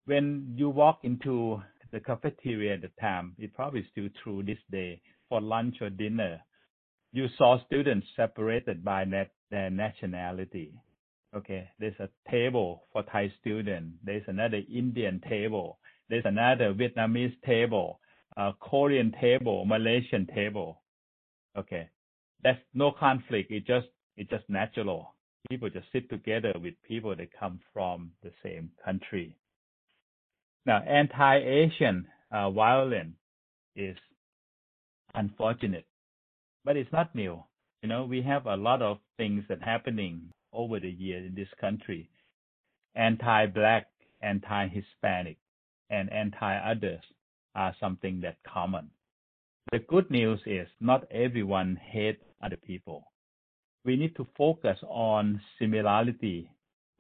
When 0.07 0.55
you 0.57 0.71
walk 0.71 1.01
into 1.03 1.61
the 1.93 2.01
cafeteria 2.01 2.75
at 2.75 2.83
the 2.83 2.91
time, 3.01 3.35
it 3.39 3.55
probably 3.55 3.87
still 3.91 4.09
true 4.23 4.43
this 4.43 4.59
day, 4.71 5.01
for 5.29 5.41
lunch 5.41 5.77
or 5.81 5.91
dinner, 5.91 6.41
you 7.13 7.27
saw 7.37 7.63
students 7.67 8.07
separated 8.17 8.85
by 8.85 9.05
their 9.51 9.71
nationality. 9.71 10.73
Okay, 11.37 11.69
there's 11.79 11.99
a 12.01 12.09
table 12.31 12.85
for 12.93 13.03
Thai 13.03 13.31
student. 13.41 13.93
There's 14.03 14.23
another 14.29 14.61
Indian 14.73 15.21
table. 15.29 15.79
There's 16.09 16.25
another 16.25 16.73
Vietnamese 16.73 17.37
table, 17.45 18.01
a 18.37 18.53
Korean 18.59 19.15
table, 19.21 19.67
Malaysian 19.67 20.27
table. 20.27 20.81
Okay, 21.57 21.91
that's 22.43 22.61
no 22.73 22.93
conflict. 22.93 23.51
It 23.51 23.67
just 23.67 23.89
it's 24.17 24.31
just 24.31 24.49
natural. 24.49 25.15
People 25.51 25.69
just 25.69 25.87
sit 25.93 26.09
together 26.09 26.53
with 26.61 26.75
people 26.87 27.15
that 27.15 27.29
come 27.39 27.61
from 27.73 28.11
the 28.23 28.31
same 28.43 28.71
country. 28.85 29.37
Now, 30.67 30.83
anti-Asian 30.83 32.07
uh, 32.33 32.51
violence 32.51 33.17
is 33.77 33.97
unfortunate, 35.15 35.87
but 36.65 36.77
it's 36.77 36.93
not 36.93 37.15
new. 37.15 37.43
You 37.83 37.89
know, 37.89 38.05
we 38.05 38.23
have 38.23 38.47
a 38.47 38.57
lot 38.57 38.83
of 38.83 38.99
things 39.17 39.45
that 39.49 39.63
happening 39.63 40.33
over 40.53 40.81
the 40.81 40.91
years 40.91 41.27
in 41.27 41.35
this 41.35 41.49
country. 41.61 42.09
Anti-black, 42.95 43.87
anti-Hispanic, 44.23 45.37
and 45.91 46.13
anti-others 46.13 47.03
are 47.55 47.75
something 47.81 48.21
that 48.21 48.37
common. 48.47 48.91
The 49.73 49.81
good 49.81 50.11
news 50.11 50.41
is 50.47 50.69
not 50.81 51.11
everyone 51.11 51.77
hates 51.77 52.23
other 52.43 52.57
people. 52.57 53.13
We 53.85 53.97
need 53.97 54.17
to 54.17 54.27
focus 54.37 54.79
on 54.89 55.41
similarity 55.59 56.51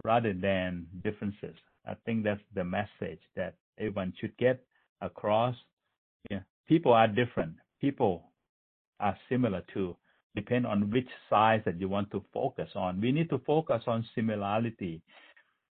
rather 0.04 0.32
than 0.32 0.86
differences. 1.02 1.56
I 1.86 1.94
think 2.04 2.24
that's 2.24 2.40
the 2.54 2.64
message 2.64 3.20
that 3.36 3.54
everyone 3.78 4.12
should 4.20 4.36
get 4.36 4.64
across. 5.00 5.56
Yeah, 6.30 6.40
people 6.66 6.92
are 6.92 7.08
different. 7.08 7.54
People 7.80 8.24
are 9.00 9.16
similar 9.28 9.62
too. 9.72 9.96
Depend 10.34 10.66
on 10.66 10.90
which 10.90 11.08
side 11.28 11.62
that 11.64 11.80
you 11.80 11.88
want 11.88 12.10
to 12.12 12.22
focus 12.32 12.70
on. 12.74 13.00
We 13.00 13.12
need 13.12 13.30
to 13.30 13.38
focus 13.46 13.82
on 13.86 14.06
similarity. 14.14 15.02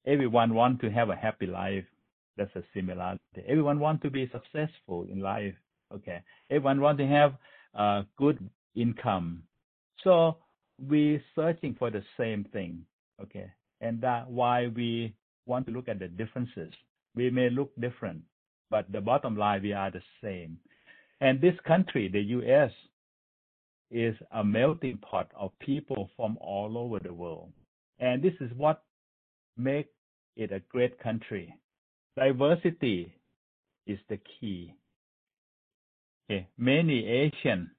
Everyone 0.06 0.54
want 0.54 0.80
to 0.80 0.90
have 0.90 1.10
a 1.10 1.16
happy 1.16 1.46
life. 1.46 1.84
That's 2.36 2.54
a 2.56 2.62
similarity. 2.74 3.20
Everyone 3.46 3.78
want 3.78 4.02
to 4.02 4.10
be 4.10 4.30
successful 4.30 5.06
in 5.10 5.20
life. 5.20 5.54
Okay. 5.94 6.22
Everyone 6.50 6.80
want 6.80 6.98
to 6.98 7.06
have 7.06 7.34
a 7.74 8.04
good 8.16 8.38
income. 8.74 9.42
So 10.02 10.36
we 10.88 11.22
searching 11.34 11.76
for 11.78 11.90
the 11.90 12.02
same 12.18 12.44
thing. 12.52 12.84
Okay. 13.22 13.50
And 13.80 14.00
that 14.00 14.30
why 14.30 14.68
we 14.68 15.14
want 15.46 15.66
to 15.66 15.72
look 15.72 15.88
at 15.88 15.98
the 15.98 16.08
differences. 16.08 16.72
We 17.14 17.30
may 17.30 17.50
look 17.50 17.72
different, 17.80 18.22
but 18.70 18.90
the 18.92 19.00
bottom 19.00 19.36
line, 19.36 19.62
we 19.62 19.72
are 19.72 19.90
the 19.90 20.02
same. 20.22 20.58
And 21.20 21.40
this 21.40 21.54
country, 21.66 22.08
the 22.08 22.20
U.S., 22.20 22.70
is 23.90 24.14
a 24.32 24.44
melting 24.44 24.98
pot 24.98 25.30
of 25.36 25.50
people 25.58 26.10
from 26.16 26.38
all 26.40 26.78
over 26.78 26.98
the 26.98 27.12
world. 27.12 27.52
And 27.98 28.22
this 28.22 28.34
is 28.40 28.50
what 28.56 28.82
makes 29.56 29.90
it 30.36 30.52
a 30.52 30.60
great 30.70 30.98
country. 31.00 31.54
Diversity 32.16 33.12
is 33.86 33.98
the 34.08 34.18
key. 34.40 34.74
Okay. 36.30 36.46
Many 36.56 37.06
Asian 37.06 37.70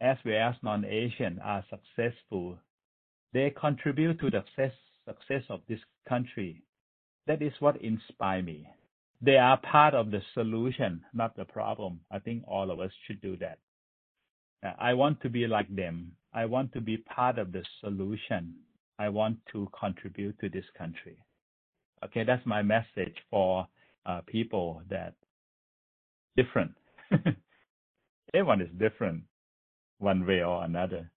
as 0.00 0.16
well 0.24 0.50
as 0.50 0.54
non-Asian 0.62 1.38
are 1.44 1.64
successful. 1.68 2.58
They 3.32 3.50
contribute 3.50 4.18
to 4.20 4.30
the 4.30 4.42
success, 4.56 4.72
success 5.06 5.42
of 5.50 5.60
this 5.68 5.80
country. 6.08 6.62
That 7.26 7.42
is 7.42 7.52
what 7.60 7.80
inspires 7.82 8.44
me. 8.44 8.66
They 9.20 9.36
are 9.36 9.58
part 9.58 9.94
of 9.94 10.10
the 10.10 10.22
solution, 10.32 11.02
not 11.12 11.36
the 11.36 11.44
problem. 11.44 12.00
I 12.10 12.18
think 12.18 12.44
all 12.48 12.70
of 12.70 12.80
us 12.80 12.90
should 13.06 13.20
do 13.20 13.36
that. 13.36 13.58
I 14.78 14.94
want 14.94 15.20
to 15.22 15.28
be 15.28 15.46
like 15.46 15.74
them. 15.74 16.12
I 16.32 16.44
want 16.44 16.72
to 16.74 16.80
be 16.80 16.98
part 16.98 17.38
of 17.38 17.52
the 17.52 17.62
solution. 17.80 18.54
I 18.98 19.08
want 19.08 19.38
to 19.52 19.68
contribute 19.78 20.38
to 20.40 20.48
this 20.48 20.64
country. 20.76 21.16
Okay, 22.04 22.24
that's 22.24 22.44
my 22.46 22.62
message 22.62 23.14
for 23.30 23.66
uh, 24.06 24.20
people 24.26 24.82
that 24.90 25.14
different. 26.36 26.72
Everyone 28.34 28.60
is 28.60 28.68
different, 28.78 29.22
one 29.98 30.26
way 30.26 30.42
or 30.42 30.64
another. 30.64 31.10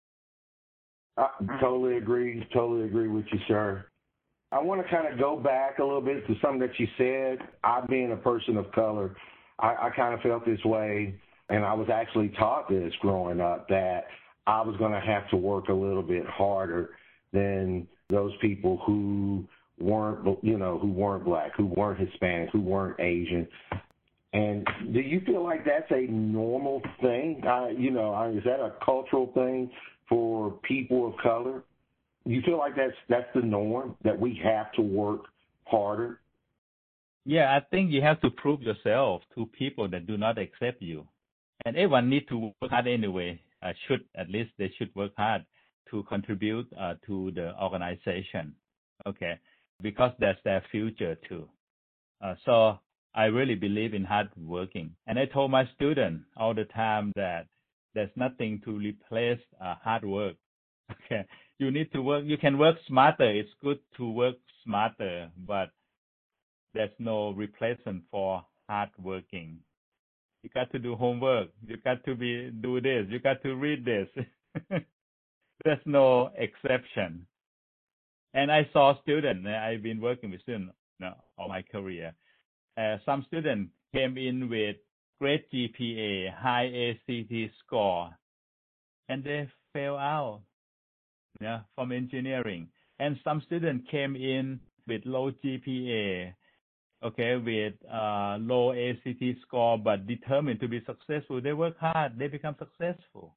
I 1.17 1.27
totally 1.59 1.97
agree. 1.97 2.47
Totally 2.53 2.85
agree 2.85 3.09
with 3.09 3.25
you, 3.31 3.39
sir. 3.47 3.85
I 4.51 4.61
want 4.61 4.81
to 4.81 4.89
kind 4.89 5.11
of 5.11 5.19
go 5.19 5.37
back 5.37 5.79
a 5.79 5.83
little 5.83 6.01
bit 6.01 6.25
to 6.27 6.35
something 6.41 6.59
that 6.59 6.77
you 6.77 6.87
said. 6.97 7.47
I, 7.63 7.81
being 7.89 8.11
a 8.11 8.17
person 8.17 8.57
of 8.57 8.71
color, 8.71 9.15
I, 9.59 9.75
I 9.87 9.89
kind 9.95 10.13
of 10.13 10.21
felt 10.21 10.45
this 10.45 10.63
way, 10.65 11.15
and 11.51 11.65
I 11.65 11.73
was 11.73 11.89
actually 11.93 12.29
taught 12.29 12.69
this 12.69 12.93
growing 13.01 13.41
up 13.41 13.67
that 13.69 14.05
I 14.47 14.61
was 14.61 14.75
going 14.77 14.93
to 14.93 14.99
have 14.99 15.29
to 15.29 15.37
work 15.37 15.67
a 15.69 15.73
little 15.73 16.01
bit 16.01 16.25
harder 16.25 16.91
than 17.33 17.87
those 18.09 18.31
people 18.41 18.81
who 18.85 19.45
weren't, 19.79 20.39
you 20.43 20.57
know, 20.57 20.79
who 20.79 20.91
weren't 20.91 21.25
black, 21.25 21.51
who 21.55 21.65
weren't 21.65 21.99
Hispanic, 21.99 22.49
who 22.51 22.61
weren't 22.61 22.99
Asian. 22.99 23.47
And 24.33 24.65
do 24.93 24.99
you 24.99 25.21
feel 25.25 25.43
like 25.43 25.65
that's 25.65 25.91
a 25.91 26.09
normal 26.09 26.81
thing? 27.01 27.43
Uh, 27.45 27.67
you 27.67 27.91
know, 27.91 28.33
is 28.35 28.43
that 28.45 28.61
a 28.61 28.73
cultural 28.83 29.31
thing 29.33 29.69
for 30.07 30.51
people 30.63 31.07
of 31.07 31.13
color? 31.21 31.63
You 32.25 32.41
feel 32.43 32.57
like 32.57 32.75
that's 32.75 32.93
that's 33.09 33.27
the 33.35 33.41
norm 33.41 33.95
that 34.03 34.17
we 34.17 34.39
have 34.43 34.71
to 34.73 34.81
work 34.81 35.21
harder. 35.65 36.19
Yeah, 37.25 37.55
I 37.55 37.59
think 37.69 37.91
you 37.91 38.01
have 38.01 38.21
to 38.21 38.29
prove 38.29 38.61
yourself 38.61 39.21
to 39.35 39.45
people 39.47 39.87
that 39.89 40.07
do 40.07 40.17
not 40.17 40.37
accept 40.37 40.81
you, 40.81 41.05
and 41.65 41.75
everyone 41.75 42.09
need 42.09 42.27
to 42.29 42.37
work 42.37 42.71
hard 42.71 42.87
anyway. 42.87 43.39
Uh, 43.61 43.73
should 43.87 44.05
at 44.15 44.29
least 44.29 44.51
they 44.57 44.71
should 44.77 44.93
work 44.95 45.11
hard 45.17 45.45
to 45.91 46.03
contribute 46.03 46.67
uh, 46.79 46.95
to 47.05 47.31
the 47.31 47.53
organization. 47.61 48.55
Okay, 49.05 49.39
because 49.81 50.11
that's 50.19 50.39
their 50.43 50.63
future 50.71 51.17
too. 51.27 51.47
Uh, 52.23 52.35
so 52.45 52.79
I 53.13 53.25
really 53.25 53.55
believe 53.55 53.93
in 53.93 54.03
hard 54.03 54.29
working. 54.37 54.95
And 55.07 55.19
I 55.19 55.25
told 55.25 55.51
my 55.51 55.65
students 55.75 56.25
all 56.37 56.53
the 56.53 56.65
time 56.65 57.11
that 57.15 57.47
there's 57.93 58.11
nothing 58.15 58.61
to 58.65 58.71
replace 58.71 59.39
uh, 59.63 59.75
hard 59.83 60.05
work. 60.05 60.35
Okay. 61.05 61.25
You 61.57 61.71
need 61.71 61.91
to 61.93 62.01
work, 62.01 62.25
you 62.25 62.37
can 62.37 62.57
work 62.57 62.75
smarter. 62.87 63.29
It's 63.31 63.49
good 63.63 63.79
to 63.95 64.09
work 64.09 64.35
smarter, 64.65 65.29
but 65.37 65.69
there's 66.73 66.91
no 66.99 67.31
replacement 67.31 68.03
for 68.11 68.43
hard 68.67 68.89
working. 68.97 69.59
You 70.43 70.49
got 70.53 70.71
to 70.71 70.79
do 70.79 70.95
homework. 70.95 71.49
You 71.65 71.77
got 71.77 72.03
to 72.05 72.15
be, 72.15 72.49
do 72.49 72.81
this. 72.81 73.05
You 73.09 73.19
got 73.19 73.41
to 73.43 73.55
read 73.55 73.85
this. 73.85 74.07
there's 75.65 75.79
no 75.85 76.31
exception. 76.35 77.25
And 78.33 78.51
I 78.51 78.67
saw 78.73 78.99
students, 79.01 79.47
I've 79.47 79.83
been 79.83 80.01
working 80.01 80.31
with 80.31 80.41
students 80.41 80.73
know, 81.01 81.15
all 81.37 81.49
my 81.49 81.63
career. 81.63 82.13
Uh, 82.77 82.97
some 83.05 83.25
students 83.27 83.71
came 83.93 84.17
in 84.17 84.49
with 84.49 84.77
great 85.19 85.51
GPA, 85.51 86.33
high 86.33 86.91
ACT 86.91 87.51
score, 87.65 88.09
and 89.09 89.23
they 89.23 89.49
fell 89.73 89.97
out 89.97 90.41
from 91.75 91.91
engineering. 91.91 92.67
And 92.99 93.17
some 93.23 93.41
students 93.45 93.85
came 93.89 94.15
in 94.15 94.59
with 94.87 95.01
low 95.05 95.31
GPA, 95.43 96.33
okay, 97.03 97.35
with 97.35 97.73
uh, 97.91 98.37
low 98.39 98.73
ACT 98.73 99.23
score, 99.41 99.77
but 99.77 100.07
determined 100.07 100.59
to 100.59 100.67
be 100.67 100.83
successful. 100.85 101.41
They 101.41 101.53
work 101.53 101.77
hard, 101.79 102.17
they 102.17 102.27
become 102.27 102.55
successful. 102.59 103.35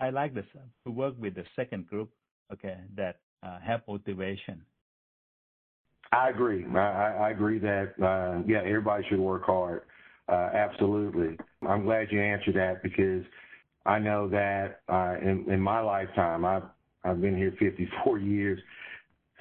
I 0.00 0.10
like 0.10 0.34
this 0.34 0.46
to 0.84 0.90
work 0.90 1.14
with 1.18 1.34
the 1.34 1.44
second 1.54 1.86
group, 1.86 2.10
okay, 2.52 2.78
that 2.96 3.20
uh, 3.42 3.58
have 3.60 3.82
motivation. 3.86 4.62
I 6.12 6.30
agree. 6.30 6.64
I, 6.74 6.78
I 6.78 7.30
agree 7.30 7.58
that 7.58 7.92
uh, 8.02 8.42
yeah, 8.46 8.58
everybody 8.58 9.04
should 9.08 9.20
work 9.20 9.44
hard. 9.44 9.82
Uh, 10.28 10.48
absolutely. 10.52 11.36
I'm 11.66 11.84
glad 11.84 12.08
you 12.10 12.20
answered 12.20 12.56
that 12.56 12.82
because 12.82 13.24
I 13.86 13.98
know 13.98 14.28
that 14.28 14.80
uh, 14.88 15.16
in, 15.20 15.46
in 15.50 15.60
my 15.60 15.80
lifetime, 15.80 16.44
I've 16.44 16.64
I've 17.04 17.20
been 17.20 17.36
here 17.36 17.54
54 17.58 18.18
years. 18.20 18.60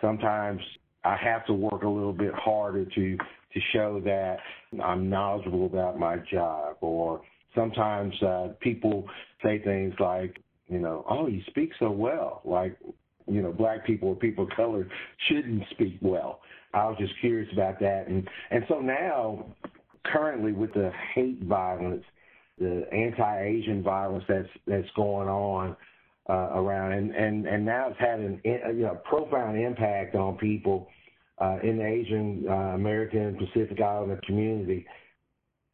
Sometimes 0.01 0.62
I 1.03 1.15
have 1.15 1.46
to 1.48 1.53
work 1.53 1.84
a 1.84 1.88
little 1.88 2.13
bit 2.13 2.34
harder 2.34 2.86
to 2.86 3.18
to 3.18 3.60
show 3.74 4.00
that 4.06 4.38
I'm 4.84 5.10
knowledgeable 5.10 5.65
about 5.65 5.98
my 5.98 6.18
job. 6.32 6.77
Or 6.82 7.22
sometimes 7.56 8.13
uh, 8.22 8.50
people 8.60 9.06
say 9.44 9.60
things 9.60 9.94
like, 10.00 10.39
you 10.68 10.79
know, 10.79 11.03
oh, 11.10 11.27
you 11.27 11.41
speak 11.48 11.72
so 11.79 11.89
well. 11.89 12.41
Like 12.46 12.77
you 13.27 13.41
know, 13.41 13.51
black 13.51 13.86
people 13.86 14.10
or 14.10 14.15
people 14.15 14.46
of 14.46 14.50
color 14.51 14.88
shouldn't 15.27 15.63
speak 15.72 15.98
well. 16.01 16.41
I 16.74 16.86
was 16.86 16.98
just 17.00 17.13
curious 17.20 17.51
about 17.53 17.79
that, 17.79 18.08
and 18.08 18.27
and 18.51 18.63
so 18.68 18.79
now, 18.79 19.46
currently 20.06 20.51
with 20.51 20.74
the 20.74 20.91
hate 21.15 21.41
violence, 21.44 22.03
the 22.60 22.88
anti-Asian 22.91 23.82
violence 23.82 24.24
that's 24.27 24.50
that's 24.68 24.88
going 24.96 25.27
on 25.27 25.75
uh, 26.29 26.50
around, 26.53 26.93
and 26.93 27.15
and 27.15 27.48
and 27.48 27.65
now 27.65 27.89
it's 27.89 28.00
had 28.00 28.19
an 28.19 28.41
you 28.45 28.83
know 28.83 29.00
profound 29.09 29.59
impact 29.59 30.15
on 30.15 30.38
people 30.38 30.88
uh, 31.39 31.57
in 31.63 31.77
the 31.77 31.86
Asian 31.86 32.45
uh, 32.48 32.75
American 32.75 33.36
Pacific 33.36 33.81
Islander 33.81 34.21
community. 34.25 34.86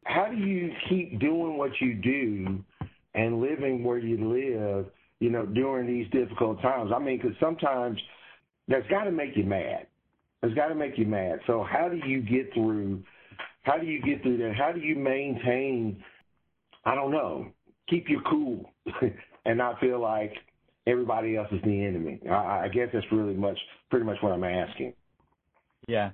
How 0.04 0.26
do 0.26 0.36
you 0.36 0.72
keep 0.88 1.18
doing 1.20 1.58
what 1.58 1.72
you 1.80 1.94
do 1.94 2.64
and 3.14 3.40
living 3.40 3.82
where 3.82 3.98
you 3.98 4.28
live 4.28 4.86
you 5.20 5.30
know, 5.30 5.46
during 5.46 5.86
these 5.86 6.10
difficult 6.10 6.60
times. 6.60 6.92
I 6.94 6.98
mean, 6.98 7.18
because 7.18 7.36
sometimes 7.40 7.98
that's 8.68 8.86
got 8.88 9.04
to 9.04 9.12
make 9.12 9.36
you 9.36 9.44
mad. 9.44 9.86
It's 10.42 10.54
got 10.54 10.68
to 10.68 10.74
make 10.74 10.98
you 10.98 11.06
mad. 11.06 11.40
So 11.46 11.64
how 11.68 11.88
do 11.88 11.96
you 12.06 12.20
get 12.20 12.52
through? 12.52 13.02
How 13.62 13.78
do 13.78 13.86
you 13.86 14.02
get 14.02 14.22
through 14.22 14.38
that? 14.38 14.54
How 14.56 14.72
do 14.72 14.80
you 14.80 14.94
maintain? 14.94 16.02
I 16.84 16.94
don't 16.94 17.10
know. 17.10 17.48
Keep 17.88 18.08
your 18.08 18.20
cool 18.28 18.70
and 19.46 19.56
not 19.56 19.80
feel 19.80 20.00
like 20.00 20.32
everybody 20.86 21.36
else 21.36 21.48
is 21.52 21.62
the 21.64 21.84
enemy. 21.84 22.20
I, 22.28 22.64
I 22.64 22.68
guess 22.68 22.88
that's 22.92 23.06
really 23.12 23.34
much, 23.34 23.58
pretty 23.90 24.04
much 24.04 24.16
what 24.20 24.32
I'm 24.32 24.44
asking. 24.44 24.92
Yeah. 25.88 26.10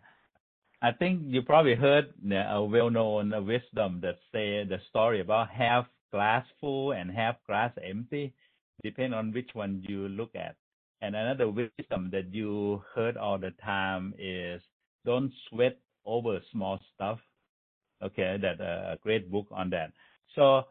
I 0.82 0.92
think 0.92 1.22
you 1.26 1.42
probably 1.42 1.74
heard 1.74 2.12
a 2.30 2.62
well-known 2.62 3.32
wisdom 3.46 4.00
that 4.02 4.18
say 4.32 4.64
the 4.64 4.78
story 4.90 5.20
about 5.20 5.48
half 5.48 5.86
glass 6.10 6.44
full 6.60 6.92
and 6.92 7.10
half 7.10 7.36
glass 7.46 7.72
empty 7.82 8.34
depend 8.82 9.14
on 9.14 9.32
which 9.32 9.50
one 9.52 9.84
you 9.88 10.08
look 10.08 10.34
at. 10.34 10.56
And 11.00 11.16
another 11.16 11.48
wisdom 11.48 12.10
that 12.12 12.32
you 12.32 12.82
heard 12.94 13.16
all 13.16 13.38
the 13.38 13.52
time 13.64 14.14
is 14.18 14.60
don't 15.04 15.32
sweat 15.48 15.78
over 16.04 16.40
small 16.50 16.80
stuff. 16.94 17.18
Okay, 18.02 18.36
that 18.42 18.60
uh, 18.60 18.94
a 18.94 18.98
great 19.02 19.30
book 19.30 19.46
on 19.52 19.70
that. 19.70 19.92
So 20.34 20.64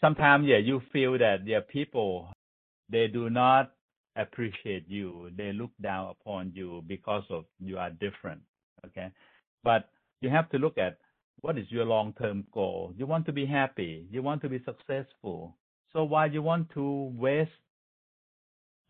sometimes, 0.00 0.46
yeah, 0.46 0.58
you 0.58 0.80
feel 0.92 1.18
that 1.18 1.40
are 1.48 1.60
people 1.60 2.32
they 2.88 3.06
do 3.06 3.30
not 3.30 3.72
appreciate 4.16 4.88
you. 4.88 5.30
They 5.36 5.52
look 5.52 5.70
down 5.80 6.10
upon 6.10 6.52
you 6.54 6.82
because 6.86 7.24
of 7.30 7.44
you 7.60 7.78
are 7.78 7.90
different. 7.90 8.40
Okay, 8.86 9.10
but 9.64 9.90
you 10.20 10.30
have 10.30 10.50
to 10.50 10.58
look 10.58 10.78
at 10.78 10.98
what 11.40 11.58
is 11.58 11.66
your 11.70 11.84
long-term 11.84 12.46
goal. 12.52 12.92
You 12.96 13.06
want 13.06 13.26
to 13.26 13.32
be 13.32 13.46
happy. 13.46 14.06
You 14.10 14.22
want 14.22 14.42
to 14.42 14.48
be 14.48 14.62
successful. 14.64 15.56
So 15.92 16.04
why 16.04 16.26
you 16.26 16.42
want 16.42 16.70
to 16.74 17.12
waste 17.16 17.50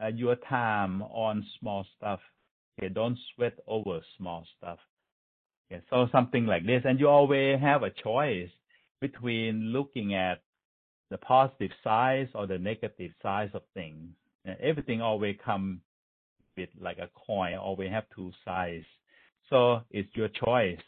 uh, 0.03 0.09
your 0.09 0.37
time 0.37 1.03
on 1.03 1.45
small 1.59 1.87
stuff? 1.97 2.21
Okay, 2.79 2.93
don't 2.93 3.19
sweat 3.35 3.59
over 3.67 4.00
small 4.17 4.47
stuff. 4.57 4.79
Okay, 5.71 5.83
so 5.91 6.09
something 6.12 6.47
like 6.47 6.65
this, 6.65 6.83
and 6.85 6.99
you 6.99 7.09
always 7.09 7.61
have 7.61 7.83
a 7.83 7.91
choice 7.91 8.50
between 9.00 9.73
looking 9.73 10.15
at 10.15 10.41
the 11.11 11.19
positive 11.19 11.71
side 11.83 12.29
or 12.35 12.47
the 12.47 12.59
negative 12.59 13.12
side 13.23 13.50
of 13.55 13.62
things. 13.75 14.11
And 14.45 14.57
everything 14.61 15.00
always 15.00 15.37
come 15.45 15.81
with 16.57 16.69
like 16.81 16.99
a 16.99 17.09
coin, 17.27 17.55
always 17.55 17.91
have 17.91 18.05
two 18.15 18.33
sides. 18.45 18.85
So 19.50 19.81
it's 19.91 20.15
your 20.15 20.29
choice. 20.29 20.81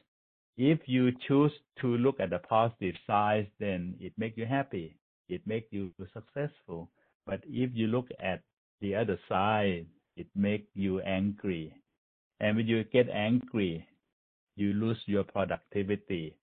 If 0.57 0.81
you 0.87 1.13
choose 1.27 1.53
to 1.81 1.97
look 1.97 2.21
at 2.21 2.31
the 2.31 2.39
positive 2.39 2.95
side, 3.07 3.49
then 3.59 3.95
it 4.01 4.13
makes 4.19 4.37
you 4.37 4.47
happy. 4.47 4.97
It 5.29 5.47
makes 5.47 5.69
you 5.73 5.93
successful. 6.13 6.91
But 7.27 7.41
if 7.47 7.71
you 7.73 7.87
look 7.87 8.09
at 8.23 8.43
the 8.81 8.95
other 8.95 9.19
side, 9.29 9.87
it 10.17 10.27
makes 10.35 10.67
you 10.75 11.01
angry. 11.01 11.75
And 12.41 12.57
when 12.57 12.67
you 12.67 12.85
get 12.85 13.09
angry, 13.09 13.87
you 14.57 14.73
lose 14.75 14.99
your 15.07 15.25
productivity. 15.25 16.37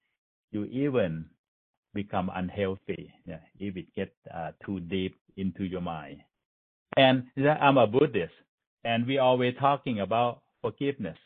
You 0.52 0.66
even 0.66 1.26
become 1.98 2.30
unhealthy 2.36 3.12
yeah, 3.26 3.40
if 3.60 3.76
it 3.76 3.88
gets 3.96 4.16
uh, 4.34 4.52
too 4.64 4.80
deep 4.82 5.16
into 5.36 5.64
your 5.64 5.82
mind. 5.82 6.20
And 6.96 7.24
I'm 7.62 7.78
a 7.78 7.88
Buddhist, 7.88 8.34
and 8.84 9.08
we 9.08 9.18
always 9.18 9.56
talking 9.60 10.00
about 10.02 10.42
forgiveness. 10.62 11.18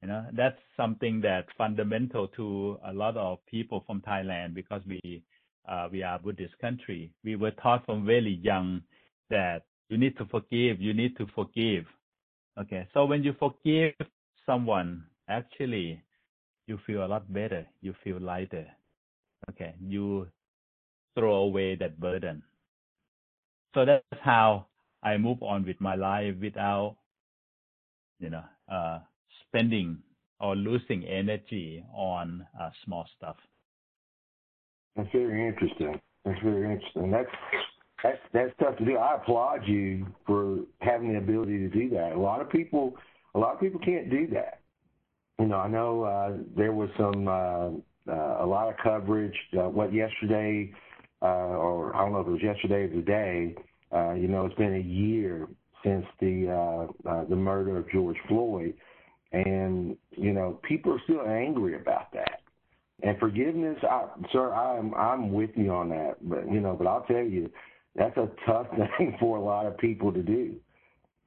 You 0.00 0.08
know, 0.08 0.26
that's 0.32 0.60
something 0.76 1.20
that's 1.20 1.48
fundamental 1.58 2.28
to 2.38 2.78
a 2.86 2.92
lot 2.92 3.16
of 3.16 3.38
people 3.46 3.82
from 3.84 4.00
Thailand 4.00 4.54
because 4.54 4.80
we 4.86 5.24
uh, 5.68 5.88
we 5.92 6.02
are 6.02 6.18
Buddhist 6.18 6.56
country. 6.60 7.12
We 7.24 7.34
were 7.36 7.50
taught 7.62 7.84
from 7.84 8.06
very 8.06 8.40
young 8.42 8.82
that 9.28 9.64
you 9.88 9.98
need 9.98 10.16
to 10.18 10.24
forgive, 10.26 10.80
you 10.80 10.94
need 10.94 11.16
to 11.16 11.26
forgive. 11.34 11.84
Okay, 12.60 12.86
so 12.94 13.04
when 13.06 13.22
you 13.24 13.34
forgive 13.38 13.94
someone, 14.46 15.04
actually, 15.28 16.00
you 16.68 16.78
feel 16.86 17.04
a 17.04 17.08
lot 17.14 17.30
better. 17.32 17.66
You 17.80 17.94
feel 18.04 18.20
lighter. 18.20 18.66
Okay, 19.50 19.74
you 19.80 20.28
throw 21.14 21.36
away 21.36 21.74
that 21.76 21.98
burden. 21.98 22.42
So 23.74 23.84
that's 23.84 24.22
how 24.22 24.66
I 25.02 25.16
move 25.16 25.42
on 25.42 25.64
with 25.64 25.80
my 25.80 25.94
life 25.94 26.34
without, 26.40 26.96
you 28.18 28.30
know, 28.30 28.44
uh, 28.70 29.00
spending 29.46 29.98
or 30.40 30.56
losing 30.56 31.04
energy 31.04 31.84
on 31.94 32.46
uh, 32.60 32.70
small 32.84 33.06
stuff. 33.16 33.36
That's 34.96 35.08
very 35.12 35.46
interesting. 35.46 36.00
That's 36.24 36.40
very 36.42 36.72
interesting. 36.72 37.10
That's 37.10 37.30
that's 38.02 38.18
that's 38.32 38.52
tough 38.60 38.76
to 38.78 38.84
do. 38.84 38.96
I 38.96 39.16
applaud 39.16 39.66
you 39.66 40.06
for 40.26 40.58
having 40.80 41.12
the 41.12 41.18
ability 41.18 41.58
to 41.58 41.68
do 41.68 41.90
that. 41.90 42.12
A 42.12 42.18
lot 42.18 42.40
of 42.40 42.50
people, 42.50 42.94
a 43.34 43.38
lot 43.38 43.54
of 43.54 43.60
people 43.60 43.80
can't 43.80 44.10
do 44.10 44.26
that. 44.34 44.60
You 45.38 45.46
know, 45.46 45.56
I 45.56 45.68
know 45.68 46.02
uh, 46.02 46.32
there 46.56 46.72
was 46.72 46.88
some 46.96 47.28
uh, 47.28 47.70
a 48.08 48.46
lot 48.46 48.68
of 48.68 48.74
coverage. 48.82 49.34
Uh, 49.52 49.68
what 49.68 49.92
yesterday, 49.92 50.72
uh, 51.22 51.26
or 51.26 51.94
I 51.94 52.00
don't 52.00 52.12
know 52.12 52.20
if 52.20 52.26
it 52.26 52.30
was 52.30 52.42
yesterday 52.42 52.84
or 52.84 52.88
today. 52.88 53.54
Uh, 53.92 54.12
you 54.12 54.28
know, 54.28 54.46
it's 54.46 54.54
been 54.56 54.74
a 54.74 54.78
year 54.78 55.48
since 55.84 56.04
the 56.20 56.48
uh, 56.48 57.08
uh, 57.08 57.24
the 57.24 57.36
murder 57.36 57.78
of 57.78 57.90
George 57.90 58.16
Floyd, 58.28 58.74
and 59.32 59.96
you 60.10 60.32
know, 60.32 60.58
people 60.62 60.92
are 60.92 61.00
still 61.04 61.26
angry 61.26 61.76
about 61.76 62.12
that. 62.12 62.40
And 63.02 63.16
forgiveness, 63.18 63.78
I, 63.82 64.06
sir, 64.32 64.52
I'm 64.52 64.94
I'm 64.94 65.32
with 65.32 65.50
you 65.54 65.70
on 65.70 65.88
that. 65.90 66.16
But 66.22 66.50
you 66.50 66.60
know, 66.60 66.74
but 66.74 66.86
I'll 66.86 67.04
tell 67.04 67.24
you, 67.24 67.50
that's 67.94 68.16
a 68.16 68.28
tough 68.46 68.66
thing 68.98 69.16
for 69.20 69.36
a 69.36 69.42
lot 69.42 69.66
of 69.66 69.78
people 69.78 70.12
to 70.12 70.22
do. 70.22 70.56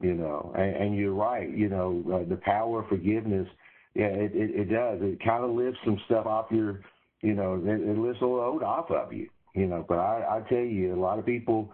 You 0.01 0.15
know, 0.15 0.53
and, 0.57 0.75
and 0.75 0.95
you're 0.95 1.13
right. 1.13 1.49
You 1.49 1.69
know, 1.69 2.03
uh, 2.13 2.27
the 2.29 2.37
power 2.37 2.81
of 2.81 2.89
forgiveness 2.89 3.47
yeah, 3.93 4.05
it, 4.05 4.31
it, 4.33 4.51
it 4.61 4.65
does. 4.65 4.99
It 5.01 5.23
kind 5.23 5.43
of 5.43 5.51
lifts 5.51 5.79
some 5.83 5.99
stuff 6.05 6.25
off 6.25 6.47
your, 6.51 6.81
you 7.21 7.33
know, 7.33 7.55
it, 7.55 7.81
it 7.81 7.97
lifts 7.97 8.21
a 8.21 8.25
load 8.25 8.63
off 8.63 8.89
of 8.89 9.11
you, 9.11 9.29
you 9.53 9.67
know. 9.67 9.85
But 9.87 9.99
I, 9.99 10.37
I 10.37 10.49
tell 10.49 10.59
you, 10.59 10.95
a 10.95 10.99
lot 10.99 11.19
of 11.19 11.25
people 11.25 11.73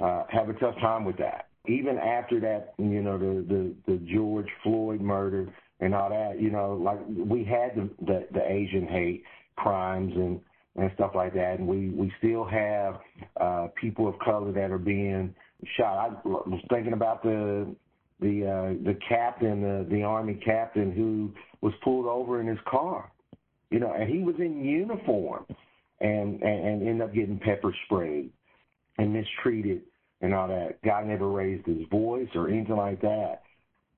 uh, 0.00 0.24
have 0.30 0.48
a 0.48 0.54
tough 0.54 0.76
time 0.80 1.04
with 1.04 1.18
that. 1.18 1.48
Even 1.66 1.98
after 1.98 2.40
that, 2.40 2.74
you 2.78 3.02
know, 3.02 3.18
the 3.18 3.44
the, 3.46 3.74
the 3.92 3.98
George 4.12 4.48
Floyd 4.62 5.00
murder 5.00 5.52
and 5.80 5.94
all 5.94 6.08
that, 6.08 6.40
you 6.40 6.50
know, 6.50 6.74
like 6.74 6.98
we 7.08 7.44
had 7.44 7.76
the 7.76 7.90
the, 8.06 8.26
the 8.32 8.50
Asian 8.50 8.86
hate 8.86 9.24
crimes 9.56 10.12
and 10.16 10.40
and 10.76 10.90
stuff 10.94 11.10
like 11.14 11.34
that, 11.34 11.58
and 11.58 11.66
we 11.66 11.90
we 11.90 12.10
still 12.18 12.44
have 12.44 13.00
uh, 13.40 13.66
people 13.78 14.08
of 14.08 14.18
color 14.20 14.52
that 14.52 14.70
are 14.70 14.78
being 14.78 15.34
shot. 15.76 16.22
I 16.24 16.28
was 16.28 16.60
thinking 16.70 16.92
about 16.92 17.22
the 17.22 17.74
the 18.20 18.46
uh, 18.46 18.84
the 18.84 18.98
captain, 19.08 19.62
the 19.62 19.86
the 19.90 20.02
army 20.02 20.34
captain 20.44 20.92
who 20.92 21.32
was 21.60 21.72
pulled 21.82 22.06
over 22.06 22.40
in 22.40 22.46
his 22.46 22.58
car, 22.68 23.10
you 23.70 23.78
know, 23.78 23.92
and 23.92 24.08
he 24.08 24.22
was 24.22 24.34
in 24.38 24.64
uniform, 24.64 25.46
and 26.00 26.42
and, 26.42 26.66
and 26.66 26.88
ended 26.88 27.02
up 27.02 27.14
getting 27.14 27.38
pepper 27.38 27.74
sprayed 27.86 28.30
and 28.98 29.12
mistreated 29.12 29.82
and 30.20 30.34
all 30.34 30.48
that. 30.48 30.82
Guy 30.82 31.04
never 31.04 31.28
raised 31.28 31.66
his 31.66 31.86
voice 31.90 32.28
or 32.34 32.48
anything 32.48 32.76
like 32.76 33.00
that. 33.02 33.42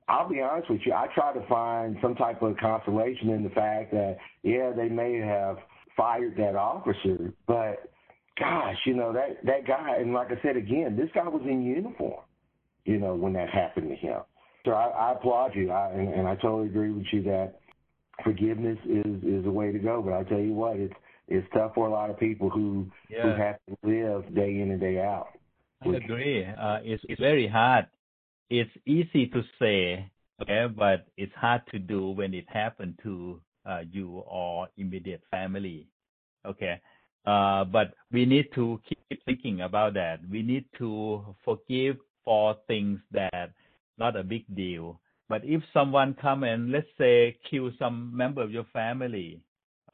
I'll 0.09 0.29
be 0.29 0.41
honest 0.41 0.69
with 0.69 0.81
you. 0.85 0.93
I 0.93 1.07
try 1.15 1.33
to 1.33 1.47
find 1.47 1.97
some 2.03 2.15
type 2.17 2.43
of 2.43 2.57
consolation 2.59 3.31
in 3.31 3.45
the 3.45 3.51
fact 3.51 3.93
that 3.93 4.19
yeah, 4.43 4.73
they 4.77 4.89
may 4.89 5.17
have 5.19 5.57
fired 5.97 6.37
that 6.37 6.57
officer, 6.57 7.33
but 7.47 7.91
gosh, 8.39 8.77
you 8.85 8.95
know 8.95 9.15
that 9.15 9.45
that 9.47 9.67
guy. 9.67 9.97
And 9.99 10.13
like 10.13 10.29
I 10.31 10.43
said 10.43 10.57
again, 10.57 10.97
this 10.97 11.09
guy 11.15 11.27
was 11.27 11.43
in 11.47 11.63
uniform 11.63 12.21
you 12.91 12.99
know, 12.99 13.15
when 13.15 13.33
that 13.35 13.49
happened 13.51 13.89
to 13.89 13.95
him. 13.95 14.21
So 14.65 14.73
I, 14.73 14.89
I 14.89 15.13
applaud 15.13 15.55
you, 15.55 15.71
I, 15.71 15.91
and, 15.93 16.13
and 16.13 16.29
I 16.29 16.35
totally 16.37 16.67
agree 16.67 16.91
with 16.91 17.07
you 17.13 17.23
that 17.23 17.61
forgiveness 18.25 18.79
is 18.85 19.23
is 19.23 19.45
the 19.45 19.51
way 19.51 19.73
to 19.73 19.79
go. 19.79 20.03
But 20.03 20.15
I 20.15 20.25
tell 20.25 20.41
you 20.41 20.53
what, 20.53 20.77
it's 20.77 20.95
it's 21.29 21.47
tough 21.55 21.73
for 21.75 21.87
a 21.87 21.91
lot 21.91 22.11
of 22.11 22.19
people 22.19 22.51
who 22.51 22.87
yeah. 23.09 23.23
who 23.23 23.29
have 23.43 23.57
to 23.69 23.77
live 23.83 24.35
day 24.35 24.61
in 24.61 24.71
and 24.73 24.81
day 24.81 25.01
out. 25.01 25.29
I 25.83 25.97
agree. 25.97 26.45
Uh, 26.45 26.79
it's 26.83 27.03
it's 27.09 27.21
very 27.21 27.49
hard. 27.49 27.87
It's 28.51 28.71
easy 28.85 29.29
to 29.29 29.43
say, 29.59 30.11
okay, 30.43 30.67
but 30.77 31.07
it's 31.17 31.33
hard 31.37 31.63
to 31.71 31.79
do 31.79 32.11
when 32.11 32.35
it 32.35 32.45
happened 32.49 32.99
to 33.05 33.41
uh, 33.65 33.83
you 33.91 34.23
or 34.27 34.69
immediate 34.77 35.23
family. 35.31 35.87
Okay. 36.45 36.81
Uh, 37.25 37.65
but 37.65 37.95
we 38.11 38.25
need 38.25 38.47
to 38.55 38.81
keep 38.89 39.25
thinking 39.25 39.61
about 39.61 39.95
that. 39.95 40.21
We 40.31 40.43
need 40.43 40.65
to 40.79 41.37
forgive 41.45 41.97
for 42.25 42.57
things 42.67 43.01
that 43.13 43.53
not 43.99 44.17
a 44.17 44.23
big 44.23 44.45
deal. 44.55 45.01
But 45.29 45.45
if 45.45 45.63
someone 45.73 46.17
come 46.21 46.43
and 46.43 46.73
let's 46.73 46.89
say 46.99 47.39
kill 47.49 47.71
some 47.79 48.11
member 48.17 48.43
of 48.43 48.51
your 48.51 48.67
family, 48.73 49.41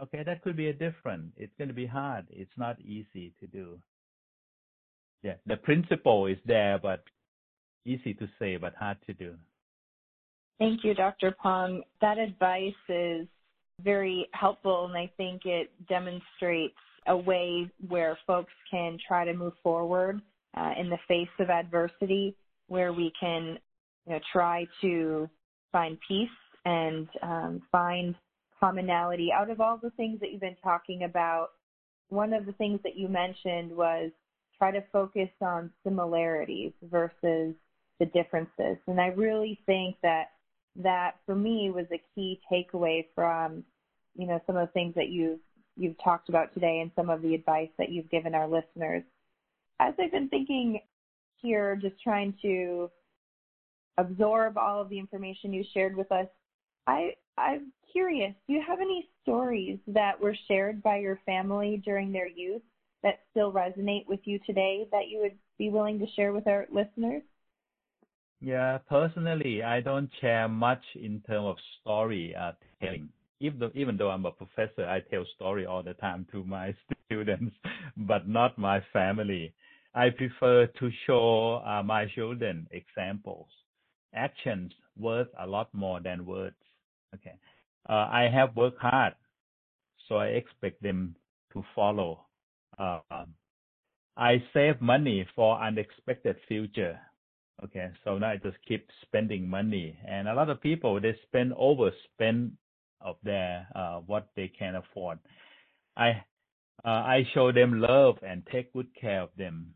okay, 0.01 0.23
that 0.25 0.43
could 0.43 0.57
be 0.57 0.69
a 0.69 0.73
different. 0.73 1.33
It's 1.37 1.53
going 1.59 1.69
to 1.69 1.75
be 1.75 1.87
hard. 1.87 2.27
It's 2.31 2.57
not 2.57 2.81
easy 2.81 3.33
to 3.41 3.47
do. 3.47 3.79
Yeah, 5.23 5.35
the 5.47 5.57
principle 5.57 6.27
is 6.27 6.39
there, 6.47 6.79
but 6.79 7.03
easy 7.85 8.15
to 8.15 8.29
say, 8.39 8.57
but 8.57 8.75
hard 8.75 8.99
to 9.07 9.12
do. 9.12 9.35
Thank 10.59 10.85
you, 10.85 10.95
Dr. 10.95 11.35
Pong. 11.43 11.83
That 12.01 12.17
advice 12.19 12.73
is 12.89 13.27
very 13.83 14.27
helpful, 14.33 14.87
and 14.87 14.97
I 14.97 15.11
think 15.17 15.43
it 15.45 15.71
demonstrates 15.89 16.75
a 17.09 17.17
way 17.17 17.71
where 17.89 18.19
folks 18.27 18.53
can 18.71 18.99
try 19.07 19.25
to 19.25 19.35
move 19.35 19.53
forward 19.62 20.21
uh, 20.57 20.73
in 20.79 20.88
the 20.88 20.99
face 21.09 21.29
of 21.38 21.51
adversity 21.51 22.37
where 22.69 22.92
we 22.92 23.12
can 23.19 23.59
you 24.07 24.12
know, 24.12 24.21
try 24.33 24.66
to 24.81 25.29
find 25.73 25.99
peace 26.07 26.29
and 26.64 27.09
um, 27.23 27.62
find 27.71 28.14
commonality 28.59 29.31
out 29.33 29.51
of 29.51 29.61
all 29.61 29.79
the 29.81 29.90
things 29.90 30.19
that 30.21 30.33
you've 30.33 30.40
been 30.40 30.57
talking 30.62 31.05
about. 31.05 31.49
One 32.09 32.33
of 32.33 32.47
the 32.47 32.53
things 32.53 32.81
that 32.85 32.97
you 32.97 33.09
mentioned 33.09 33.71
was 33.71 34.11
try 34.59 34.71
to 34.71 34.83
focus 34.92 35.29
on 35.40 35.71
similarities 35.85 36.73
versus 36.83 37.55
the 37.99 38.07
differences. 38.12 38.79
And 38.87 39.01
I 39.01 39.09
really 39.09 39.59
think 39.66 39.97
that 40.03 40.31
that 40.77 41.16
for 41.25 41.35
me 41.35 41.71
was 41.71 41.87
a 41.90 42.03
key 42.14 42.40
takeaway 42.53 43.07
from, 43.14 43.64
you 44.14 44.27
know, 44.27 44.40
some 44.47 44.57
of 44.57 44.69
the 44.69 44.73
things 44.73 44.95
that 44.95 45.09
you've 45.09 45.40
you've 45.77 45.97
talked 46.03 46.29
about 46.29 46.55
today 46.55 46.81
and 46.81 46.90
some 46.97 47.11
of 47.11 47.21
the 47.21 47.35
advice 47.35 47.69
that 47.79 47.90
you've 47.90 48.11
given 48.11 48.35
our 48.35 48.49
listeners 48.49 49.03
as 49.81 49.95
I've 49.99 50.12
been 50.12 50.29
thinking 50.29 50.81
here, 51.37 51.77
just 51.77 52.01
trying 52.03 52.35
to 52.43 52.91
absorb 53.99 54.59
all 54.59 54.81
of 54.81 54.89
the 54.89 54.99
information 54.99 55.53
you 55.53 55.65
shared 55.73 55.97
with 55.97 56.11
us. 56.12 56.27
I 56.87 57.15
I'm 57.39 57.73
curious, 57.93 58.35
do 58.47 58.55
you 58.55 58.62
have 58.67 58.81
any 58.81 59.09
stories 59.23 59.79
that 59.89 60.19
were 60.19 60.37
shared 60.49 60.83
by 60.83 60.99
your 60.99 61.21
family 61.27 61.83
during 61.85 62.11
their 62.12 62.29
youth 62.29 62.62
that 63.03 63.21
still 63.31 63.53
resonate 63.53 64.07
with 64.07 64.21
you 64.25 64.39
today 64.47 64.87
that 64.91 65.09
you 65.09 65.21
would 65.21 65.37
be 65.59 65.69
willing 65.69 65.99
to 65.99 66.07
share 66.15 66.33
with 66.33 66.47
our 66.47 66.67
listeners? 66.73 67.23
Yeah, 68.41 68.79
personally, 68.89 69.62
I 69.62 69.81
don't 69.81 70.11
share 70.21 70.49
much 70.49 70.83
in 70.95 71.23
terms 71.27 71.47
of 71.47 71.57
story 71.81 72.35
uh, 72.35 72.53
telling. 72.83 73.09
Even 73.41 73.59
though, 73.59 73.71
even 73.75 73.97
though 73.97 74.11
I'm 74.11 74.25
a 74.25 74.31
professor, 74.31 74.87
I 74.87 75.01
tell 75.01 75.27
story 75.35 75.67
all 75.67 75.83
the 75.83 75.95
time 75.95 76.27
to 76.33 76.43
my 76.45 76.75
students, 77.07 77.55
but 77.97 78.29
not 78.29 78.57
my 78.57 78.83
family. 78.93 79.53
I 79.96 80.11
prefer 80.11 80.66
to 80.66 80.90
show 81.06 81.62
uh, 81.66 81.82
my 81.82 82.04
children 82.14 82.68
examples. 82.70 83.48
Actions 84.14 84.72
worth 84.98 85.28
a 85.40 85.46
lot 85.46 85.72
more 85.72 86.00
than 86.00 86.26
words. 86.26 86.56
Okay. 87.14 87.35
Uh, 87.88 88.06
I 88.12 88.28
have 88.32 88.54
worked 88.56 88.80
hard, 88.80 89.14
so 90.06 90.16
I 90.16 90.26
expect 90.26 90.82
them 90.82 91.16
to 91.54 91.64
follow. 91.74 92.26
Uh, 92.78 93.00
I 94.18 94.42
save 94.52 94.82
money 94.82 95.26
for 95.35 95.59
unexpected 95.62 96.37
future. 96.46 96.98
Okay, 97.64 97.88
so 98.04 98.18
now 98.18 98.30
I 98.30 98.37
just 98.37 98.59
keep 98.68 98.87
spending 99.00 99.48
money, 99.48 99.96
and 100.06 100.28
a 100.28 100.35
lot 100.35 100.50
of 100.50 100.61
people 100.61 101.00
they 101.00 101.16
spend 101.22 101.52
overspend 101.54 102.50
of 103.00 103.16
their 103.22 103.66
uh, 103.74 104.00
what 104.00 104.28
they 104.37 104.48
can 104.48 104.74
afford. 104.74 105.18
I 105.96 106.22
uh, 106.85 106.88
I 106.88 107.26
show 107.32 107.50
them 107.50 107.80
love 107.80 108.16
and 108.22 108.46
take 108.52 108.74
good 108.74 108.88
care 108.94 109.22
of 109.22 109.30
them. 109.38 109.72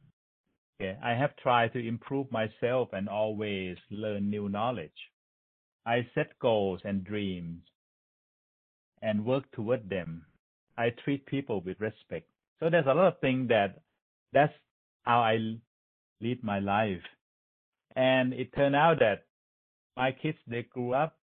Okay, 0.80 0.96
I 1.02 1.10
have 1.12 1.36
tried 1.36 1.74
to 1.74 1.86
improve 1.86 2.32
myself 2.32 2.88
and 2.94 3.06
always 3.06 3.76
learn 3.90 4.30
new 4.30 4.48
knowledge. 4.48 5.10
I 5.84 6.08
set 6.14 6.38
goals 6.38 6.80
and 6.84 7.04
dreams 7.04 7.60
and 9.02 9.26
work 9.26 9.44
toward 9.52 9.90
them. 9.90 10.24
I 10.78 10.88
treat 11.04 11.26
people 11.26 11.60
with 11.60 11.78
respect. 11.80 12.26
So 12.60 12.70
there's 12.70 12.86
a 12.86 12.94
lot 12.94 13.08
of 13.08 13.20
things 13.20 13.48
that 13.48 13.82
that's 14.32 14.54
how 15.02 15.20
I 15.20 15.56
lead 16.22 16.42
my 16.42 16.60
life. 16.60 17.02
And 17.94 18.32
it 18.32 18.54
turned 18.54 18.76
out 18.76 19.00
that 19.00 19.24
my 19.98 20.12
kids, 20.12 20.38
they 20.46 20.62
grew 20.62 20.94
up. 20.94 21.18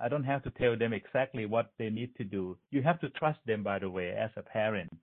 I 0.00 0.08
don't 0.08 0.24
have 0.24 0.42
to 0.44 0.50
tell 0.52 0.78
them 0.78 0.94
exactly 0.94 1.44
what 1.44 1.72
they 1.78 1.90
need 1.90 2.16
to 2.16 2.24
do. 2.24 2.56
You 2.70 2.82
have 2.82 3.00
to 3.00 3.10
trust 3.10 3.40
them, 3.46 3.62
by 3.62 3.80
the 3.80 3.90
way, 3.90 4.12
as 4.12 4.30
a 4.34 4.42
parent. 4.42 4.96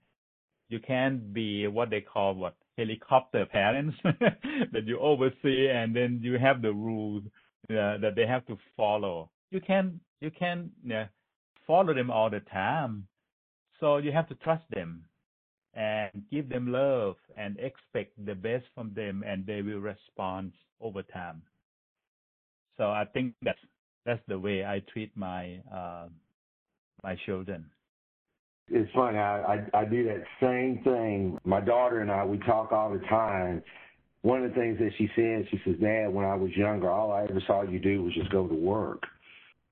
You 0.69 0.79
can't 0.79 1.31
be 1.35 1.67
what 1.67 1.91
they 1.91 2.01
call 2.01 2.33
what 2.33 2.55
helicopter 2.77 3.45
parents 3.45 3.95
that 4.03 4.85
you 4.85 4.99
oversee 4.99 5.69
and 5.69 5.95
then 5.95 6.19
you 6.21 6.37
have 6.37 6.61
the 6.61 6.73
rules 6.73 7.23
uh, 7.69 7.97
that 7.97 8.13
they 8.15 8.25
have 8.25 8.45
to 8.47 8.57
follow. 8.75 9.29
You 9.51 9.61
can 9.61 9.99
you 10.21 10.31
can 10.31 10.71
uh, 10.93 11.05
follow 11.67 11.93
them 11.93 12.09
all 12.09 12.29
the 12.29 12.39
time. 12.41 13.07
So 13.79 13.97
you 13.97 14.11
have 14.11 14.29
to 14.29 14.35
trust 14.35 14.63
them 14.71 15.05
and 15.73 16.11
give 16.31 16.49
them 16.49 16.71
love 16.71 17.15
and 17.35 17.57
expect 17.59 18.13
the 18.25 18.35
best 18.35 18.65
from 18.75 18.93
them 18.93 19.23
and 19.25 19.45
they 19.45 19.61
will 19.61 19.79
respond 19.79 20.53
over 20.79 21.03
time. 21.03 21.41
So 22.77 22.85
I 22.85 23.05
think 23.13 23.33
that's 23.41 23.59
that's 24.05 24.21
the 24.27 24.39
way 24.39 24.65
I 24.65 24.81
treat 24.91 25.15
my 25.15 25.59
uh, 25.73 26.07
my 27.03 27.15
children. 27.25 27.65
It's 28.69 28.91
funny. 28.93 29.17
I, 29.17 29.55
I 29.73 29.81
I 29.81 29.85
do 29.85 30.05
that 30.05 30.23
same 30.41 30.81
thing. 30.83 31.37
My 31.43 31.59
daughter 31.59 31.99
and 31.99 32.11
I 32.11 32.23
we 32.25 32.37
talk 32.39 32.71
all 32.71 32.91
the 32.91 33.05
time. 33.07 33.61
One 34.21 34.41
of 34.43 34.49
the 34.49 34.55
things 34.55 34.79
that 34.79 34.91
she 34.97 35.09
says, 35.15 35.45
she 35.51 35.59
says, 35.65 35.79
"Dad, 35.81 36.07
when 36.13 36.25
I 36.25 36.35
was 36.35 36.51
younger, 36.55 36.89
all 36.89 37.11
I 37.11 37.23
ever 37.23 37.41
saw 37.45 37.63
you 37.63 37.79
do 37.79 38.03
was 38.03 38.13
just 38.13 38.31
go 38.31 38.47
to 38.47 38.53
work." 38.53 39.03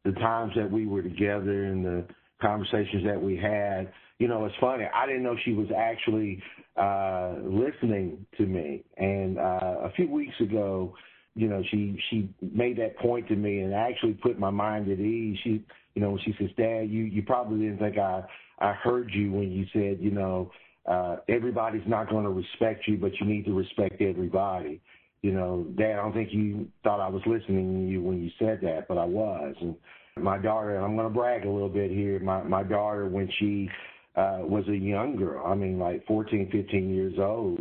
The 0.03 0.11
times 0.13 0.53
that 0.55 0.69
we 0.69 0.87
were 0.87 1.01
together 1.01 1.65
and 1.65 1.85
the 1.85 2.05
conversations 2.41 3.05
that 3.05 3.21
we 3.21 3.37
had, 3.37 3.93
you 4.19 4.27
know, 4.27 4.45
it's 4.45 4.55
funny. 4.59 4.85
I 4.93 5.05
didn't 5.05 5.23
know 5.23 5.35
she 5.45 5.53
was 5.53 5.67
actually 5.75 6.41
uh, 6.75 7.35
listening 7.43 8.25
to 8.37 8.45
me. 8.45 8.83
And 8.97 9.37
uh, 9.37 9.77
a 9.83 9.91
few 9.95 10.09
weeks 10.09 10.33
ago, 10.41 10.95
you 11.33 11.47
know, 11.47 11.63
she 11.71 11.97
she 12.09 12.29
made 12.41 12.77
that 12.79 12.97
point 12.97 13.27
to 13.29 13.35
me 13.35 13.61
and 13.61 13.73
actually 13.73 14.13
put 14.13 14.37
my 14.37 14.49
mind 14.49 14.91
at 14.91 14.99
ease. 14.99 15.37
She, 15.43 15.63
you 15.95 16.01
know, 16.01 16.19
she 16.25 16.35
says, 16.37 16.49
"Dad, 16.57 16.89
you 16.89 17.03
you 17.03 17.23
probably 17.23 17.59
didn't 17.59 17.79
think 17.79 17.97
I 17.97 18.23
I 18.61 18.73
heard 18.73 19.11
you 19.13 19.31
when 19.31 19.51
you 19.51 19.65
said, 19.73 19.97
you 19.99 20.11
know, 20.11 20.51
uh, 20.85 21.17
everybody's 21.27 21.87
not 21.87 22.09
going 22.09 22.23
to 22.23 22.31
respect 22.31 22.87
you, 22.87 22.97
but 22.97 23.11
you 23.19 23.25
need 23.25 23.45
to 23.45 23.53
respect 23.53 24.01
everybody." 24.01 24.81
You 25.21 25.33
know, 25.33 25.67
Dad, 25.77 25.91
I 25.91 25.95
don't 25.97 26.13
think 26.13 26.29
you 26.31 26.67
thought 26.83 26.99
I 26.99 27.07
was 27.07 27.21
listening 27.27 27.85
to 27.85 27.91
you 27.91 28.01
when 28.01 28.23
you 28.23 28.31
said 28.39 28.59
that, 28.63 28.87
but 28.87 28.97
I 28.97 29.05
was. 29.05 29.55
And 29.61 29.75
my 30.17 30.39
daughter, 30.39 30.75
and 30.75 30.83
I'm 30.83 30.95
going 30.95 31.07
to 31.07 31.13
brag 31.13 31.45
a 31.45 31.49
little 31.49 31.69
bit 31.69 31.91
here. 31.91 32.19
My 32.19 32.41
my 32.43 32.63
daughter, 32.63 33.07
when 33.07 33.29
she 33.37 33.69
uh, 34.15 34.39
was 34.41 34.67
a 34.67 34.75
young 34.75 35.15
girl. 35.15 35.45
I 35.45 35.55
mean, 35.55 35.79
like 35.79 36.05
14, 36.05 36.49
15 36.51 36.93
years 36.93 37.13
old, 37.17 37.59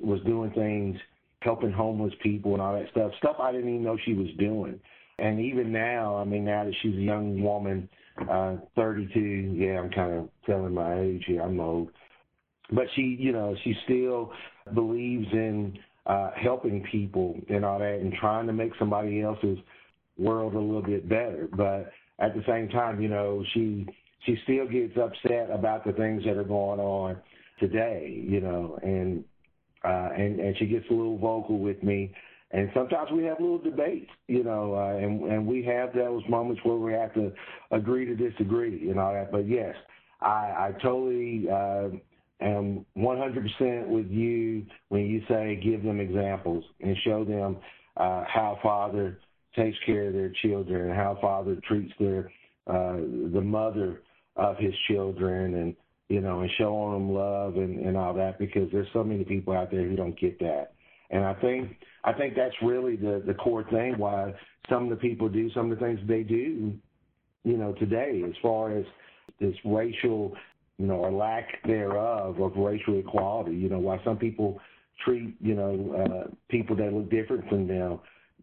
was 0.00 0.20
doing 0.26 0.50
things, 0.52 0.96
helping 1.40 1.72
homeless 1.72 2.12
people 2.22 2.52
and 2.54 2.62
all 2.62 2.74
that 2.74 2.90
stuff, 2.90 3.12
stuff 3.18 3.36
I 3.38 3.52
didn't 3.52 3.68
even 3.68 3.84
know 3.84 3.96
she 4.04 4.14
was 4.14 4.28
doing. 4.38 4.80
And 5.18 5.38
even 5.38 5.70
now, 5.70 6.16
I 6.16 6.24
mean, 6.24 6.44
now 6.44 6.64
that 6.64 6.74
she's 6.82 6.94
a 6.94 7.00
young 7.00 7.42
woman, 7.42 7.88
uh, 8.28 8.56
32, 8.76 9.20
yeah, 9.20 9.80
I'm 9.80 9.90
kind 9.90 10.12
of 10.12 10.28
telling 10.46 10.74
my 10.74 11.00
age 11.00 11.24
here, 11.26 11.42
I'm 11.42 11.60
old. 11.60 11.90
But 12.70 12.86
she, 12.94 13.16
you 13.18 13.32
know, 13.32 13.54
she 13.64 13.74
still 13.84 14.32
believes 14.74 15.26
in 15.32 15.78
uh, 16.06 16.30
helping 16.36 16.82
people 16.90 17.38
and 17.48 17.64
all 17.64 17.78
that 17.78 17.98
and 18.00 18.12
trying 18.14 18.46
to 18.46 18.52
make 18.52 18.72
somebody 18.78 19.22
else's 19.22 19.58
world 20.18 20.54
a 20.54 20.58
little 20.58 20.82
bit 20.82 21.08
better. 21.08 21.48
But 21.52 21.92
at 22.18 22.34
the 22.34 22.42
same 22.46 22.68
time, 22.68 23.00
you 23.00 23.08
know, 23.08 23.44
she 23.54 23.86
she 24.26 24.36
still 24.44 24.66
gets 24.68 24.96
upset 24.96 25.50
about 25.50 25.84
the 25.84 25.92
things 25.92 26.24
that 26.24 26.36
are 26.36 26.44
going 26.44 26.80
on 26.80 27.16
today, 27.58 28.24
you 28.26 28.40
know, 28.40 28.78
and 28.82 29.24
uh, 29.84 30.10
and 30.16 30.40
and 30.40 30.56
she 30.58 30.66
gets 30.66 30.86
a 30.90 30.94
little 30.94 31.18
vocal 31.18 31.58
with 31.58 31.82
me, 31.82 32.12
and 32.52 32.70
sometimes 32.74 33.10
we 33.10 33.24
have 33.24 33.40
little 33.40 33.58
debates, 33.58 34.10
you 34.28 34.44
know, 34.44 34.74
uh, 34.74 34.96
and 34.96 35.22
and 35.22 35.46
we 35.46 35.64
have 35.64 35.94
those 35.94 36.22
moments 36.28 36.60
where 36.64 36.76
we 36.76 36.92
have 36.92 37.14
to 37.14 37.32
agree 37.70 38.04
to 38.04 38.14
disagree 38.14 38.90
and 38.90 39.00
all 39.00 39.14
that. 39.14 39.32
But 39.32 39.48
yes, 39.48 39.74
I, 40.20 40.70
I 40.70 40.72
totally 40.82 41.46
uh, 41.50 41.88
am 42.42 42.84
100% 42.96 43.88
with 43.88 44.10
you 44.10 44.66
when 44.88 45.06
you 45.06 45.22
say 45.28 45.60
give 45.62 45.82
them 45.82 45.98
examples 45.98 46.64
and 46.80 46.96
show 47.04 47.24
them 47.24 47.56
uh, 47.96 48.24
how 48.26 48.58
Father 48.62 49.18
takes 49.56 49.78
care 49.86 50.08
of 50.08 50.12
their 50.12 50.32
children 50.42 50.90
and 50.90 50.94
how 50.94 51.16
Father 51.20 51.56
treats 51.66 51.92
their 51.98 52.30
uh, 52.66 52.96
the 53.32 53.40
mother 53.42 54.02
of 54.36 54.56
his 54.58 54.74
children 54.88 55.54
and 55.54 55.76
you 56.08 56.20
know 56.20 56.40
and 56.40 56.50
showing 56.58 56.92
them 56.92 57.12
love 57.12 57.56
and, 57.56 57.80
and 57.80 57.96
all 57.96 58.14
that 58.14 58.38
because 58.38 58.70
there's 58.72 58.86
so 58.92 59.02
many 59.02 59.24
people 59.24 59.52
out 59.52 59.70
there 59.70 59.88
who 59.88 59.96
don't 59.96 60.18
get 60.18 60.38
that 60.38 60.74
i 61.20 61.34
think 61.34 61.76
i 62.04 62.12
think 62.12 62.34
that's 62.34 62.54
really 62.62 62.96
the 62.96 63.34
core 63.42 63.64
thing 63.70 63.96
why 63.98 64.32
some 64.68 64.84
of 64.84 64.90
the 64.90 64.96
people 64.96 65.28
do 65.28 65.50
some 65.52 65.70
of 65.70 65.78
the 65.78 65.84
things 65.84 66.00
they 66.06 66.22
do 66.22 66.72
you 67.44 67.56
know 67.56 67.72
today 67.74 68.22
as 68.26 68.34
far 68.40 68.76
as 68.76 68.84
this 69.40 69.54
racial 69.64 70.32
you 70.78 70.86
know 70.86 70.94
or 70.94 71.12
lack 71.12 71.62
thereof 71.66 72.40
of 72.40 72.52
racial 72.56 72.98
equality 72.98 73.54
you 73.54 73.68
know 73.68 73.78
why 73.78 74.00
some 74.04 74.16
people 74.16 74.58
treat 75.04 75.34
you 75.40 75.54
know 75.54 75.94
uh 76.26 76.30
people 76.48 76.76
that 76.76 76.92
look 76.92 77.10
different 77.10 77.48
from 77.48 77.66
them 77.66 77.98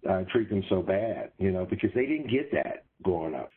uh 0.09 0.21
treat 0.31 0.49
them 0.49 0.63
so 0.69 0.81
bad 0.81 1.31
you 1.37 1.51
know 1.51 1.65
because 1.65 1.89
they 1.95 2.05
didn't 2.05 2.29
get 2.29 2.51
that 2.51 2.85
growing 3.03 3.35
up 3.35 3.49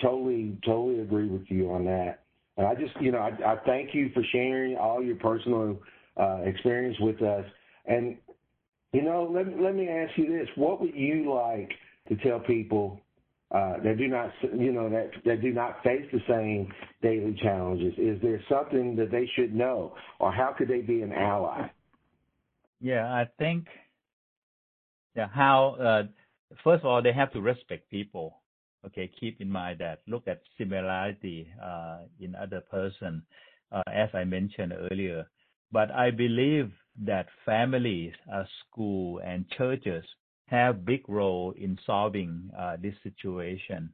totally, 0.00 0.56
totally 0.64 1.00
agree 1.00 1.28
with 1.28 1.44
you 1.48 1.70
on 1.70 1.84
that. 1.86 2.20
And 2.56 2.66
I 2.66 2.74
just, 2.74 2.92
you 3.00 3.12
know, 3.12 3.18
I, 3.18 3.52
I 3.52 3.56
thank 3.64 3.94
you 3.94 4.10
for 4.12 4.22
sharing 4.32 4.76
all 4.76 5.02
your 5.02 5.16
personal 5.16 5.78
uh, 6.16 6.40
experience 6.44 6.96
with 7.00 7.22
us. 7.22 7.44
You 8.92 9.02
know, 9.02 9.30
let, 9.32 9.46
let 9.60 9.74
me 9.74 9.88
ask 9.88 10.16
you 10.16 10.26
this. 10.26 10.48
What 10.56 10.80
would 10.80 10.94
you 10.94 11.32
like 11.32 11.70
to 12.08 12.16
tell 12.16 12.40
people 12.40 13.00
uh, 13.52 13.74
that 13.84 13.98
do 13.98 14.08
not, 14.08 14.30
you 14.56 14.72
know, 14.72 14.88
that, 14.90 15.10
that 15.24 15.42
do 15.42 15.52
not 15.52 15.82
face 15.82 16.06
the 16.12 16.20
same 16.28 16.72
daily 17.02 17.36
challenges? 17.42 17.94
Is 17.98 18.20
there 18.22 18.42
something 18.48 18.96
that 18.96 19.10
they 19.10 19.30
should 19.36 19.54
know, 19.54 19.94
or 20.18 20.32
how 20.32 20.54
could 20.56 20.68
they 20.68 20.80
be 20.80 21.02
an 21.02 21.12
ally? 21.12 21.68
Yeah, 22.80 23.06
I 23.06 23.28
think 23.38 23.66
yeah, 25.14 25.28
how 25.32 25.76
uh, 25.80 26.02
first 26.64 26.80
of 26.80 26.86
all 26.86 27.02
they 27.02 27.12
have 27.12 27.32
to 27.32 27.40
respect 27.40 27.90
people 27.90 28.40
okay, 28.86 29.10
keep 29.18 29.40
in 29.40 29.50
mind 29.50 29.80
that 29.80 30.00
look 30.06 30.26
at 30.26 30.40
similarity 30.58 31.48
uh, 31.62 32.00
in 32.20 32.34
other 32.34 32.60
person, 32.60 33.22
uh, 33.72 33.82
as 33.92 34.08
I 34.14 34.24
mentioned 34.24 34.72
earlier. 34.90 35.26
But 35.72 35.90
I 35.90 36.10
believe 36.10 36.72
that 36.98 37.26
families, 37.44 38.12
uh, 38.32 38.44
school, 38.66 39.20
and 39.24 39.48
churches 39.50 40.04
have 40.46 40.84
big 40.84 41.08
role 41.08 41.52
in 41.52 41.78
solving 41.86 42.50
uh, 42.58 42.76
this 42.82 42.94
situation. 43.02 43.90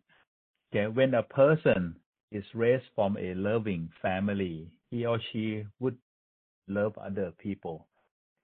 Okay, 0.72 0.88
when 0.88 1.14
a 1.14 1.22
person 1.22 1.96
is 2.32 2.44
raised 2.54 2.84
from 2.94 3.16
a 3.18 3.34
loving 3.34 3.90
family, 4.02 4.68
he 4.90 5.06
or 5.06 5.20
she 5.32 5.64
would 5.80 5.96
love 6.68 6.96
other 6.98 7.32
people. 7.38 7.86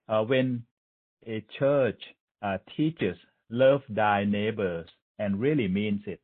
Uh, 0.08 0.22
when 0.24 0.64
a 1.26 1.44
church 1.58 2.00
uh, 2.42 2.58
teaches 2.76 3.16
love 3.50 3.82
thy 3.88 4.24
neighbors 4.24 4.88
and 5.18 5.40
really 5.40 5.68
means 5.68 6.02
it. 6.06 6.20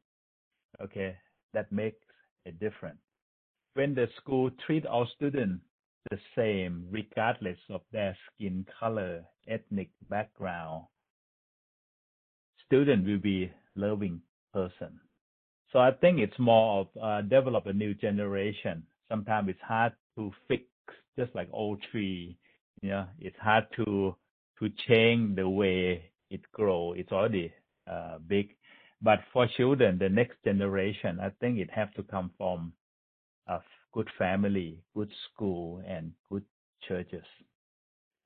Okay, 0.83 1.17
that 1.55 1.71
makes 1.73 1.99
a 2.47 2.53
difference. 2.53 3.01
When 3.75 3.95
the 3.95 4.09
school 4.19 4.51
treat 4.67 4.87
all 4.87 5.07
students 5.17 5.65
the 6.11 6.19
same, 6.37 6.87
regardless 6.91 7.59
of 7.71 7.83
their 7.93 8.17
skin 8.35 8.67
color, 8.79 9.25
ethnic 9.47 9.91
background, 10.09 10.85
student 12.67 13.07
will 13.07 13.19
be 13.19 13.51
loving 13.75 14.21
person. 14.53 15.01
So 15.73 15.79
I 15.79 15.91
think 15.93 16.19
it's 16.19 16.39
more 16.39 16.81
of 16.81 17.03
uh, 17.03 17.23
develop 17.23 17.67
a 17.67 17.73
new 17.73 17.95
generation. 17.95 18.83
Sometimes 19.09 19.51
it's 19.51 19.61
hard 19.63 19.93
to 20.17 20.33
fix, 20.47 20.65
just 21.19 21.35
like 21.35 21.49
old 21.53 21.83
tree. 21.91 22.39
You 22.81 22.91
know, 22.91 23.07
it's 23.19 23.37
hard 23.41 23.67
to 23.77 24.17
to 24.59 24.71
change 24.89 25.37
the 25.37 25.49
way 25.49 26.11
it 26.31 26.41
grow. 26.53 26.93
It's 26.95 27.13
already 27.13 27.53
uh, 27.91 28.19
big, 28.27 28.57
but 29.01 29.21
for 29.33 29.47
children, 29.57 29.99
the 29.99 30.09
next 30.09 30.37
generation, 30.45 31.21
I 31.21 31.31
think 31.41 31.59
it 31.59 31.71
have 31.71 31.93
to 31.95 32.03
come 32.03 32.31
from 32.37 32.73
a 33.47 33.61
good 33.93 34.09
family, 34.19 34.79
good 34.95 35.11
school, 35.27 35.83
and 35.87 36.13
good 36.31 36.45
churches. 36.87 37.25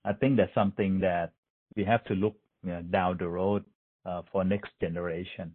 I 0.04 0.12
think 0.12 0.36
that's 0.36 0.54
something 0.54 1.00
that 1.00 1.32
we 1.76 1.84
have 1.84 2.04
to 2.04 2.14
look 2.14 2.36
you 2.62 2.70
know, 2.70 2.82
down 2.82 3.16
the 3.18 3.28
road 3.28 3.64
uh, 4.04 4.22
for 4.30 4.44
next 4.44 4.70
generation. 4.80 5.54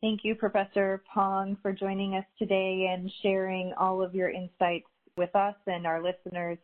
Thank 0.00 0.24
you, 0.24 0.34
Professor 0.34 1.02
Pong, 1.12 1.56
for 1.62 1.72
joining 1.72 2.16
us 2.16 2.24
today 2.38 2.90
and 2.92 3.10
sharing 3.22 3.72
all 3.78 4.02
of 4.02 4.14
your 4.14 4.30
insights 4.30 4.88
with 5.16 5.34
us 5.36 5.54
and 5.66 5.86
our 5.86 6.02
listeners. 6.02 6.58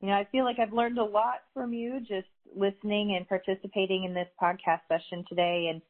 You 0.00 0.08
know, 0.08 0.14
I 0.14 0.26
feel 0.32 0.44
like 0.44 0.58
I've 0.58 0.72
learned 0.72 0.98
a 0.98 1.04
lot 1.04 1.42
from 1.52 1.74
you 1.74 2.00
just 2.00 2.28
listening 2.56 3.16
and 3.16 3.28
participating 3.28 4.04
in 4.04 4.14
this 4.14 4.28
podcast 4.42 4.80
session 4.88 5.24
today. 5.28 5.68
And 5.70 5.82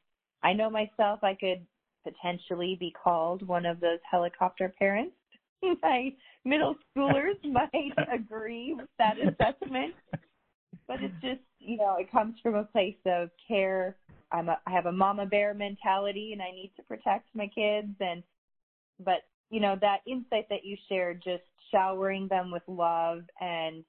I 0.43 0.53
know 0.53 0.69
myself, 0.69 1.21
I 1.23 1.35
could 1.35 1.65
potentially 2.03 2.77
be 2.81 2.93
called 2.93 3.47
one 3.47 3.67
of 3.67 3.79
those 3.79 4.01
helicopter 4.11 4.75
parents. 4.77 5.15
My 5.83 6.13
middle 6.45 6.77
schoolers 6.97 7.35
might 7.45 7.93
agree 8.13 8.75
with 8.75 8.89
that 8.99 9.17
assessment. 9.19 9.95
But 10.87 11.03
it's 11.03 11.15
just, 11.23 11.41
you 11.59 11.77
know, 11.77 11.97
it 11.99 12.11
comes 12.11 12.35
from 12.43 12.57
a 12.57 12.65
place 12.65 12.97
of 13.07 13.31
care. 13.47 13.97
I'm 14.33 14.49
a, 14.49 14.59
I 14.67 14.71
have 14.71 14.87
a 14.87 14.93
mama 14.93 15.27
bear 15.27 15.55
mentality 15.55 16.33
and 16.33 16.43
I 16.43 16.51
need 16.51 16.73
to 16.77 16.83
protect 16.83 17.29
my 17.35 17.47
kids 17.47 17.95
and 18.01 18.23
but 19.05 19.23
you 19.51 19.61
know 19.61 19.77
that 19.81 19.99
insight 20.07 20.49
that 20.51 20.65
you 20.65 20.77
shared 20.89 21.23
just 21.25 21.43
showering 21.73 22.29
them 22.29 22.51
with 22.51 22.63
love 22.69 23.23
and 23.41 23.85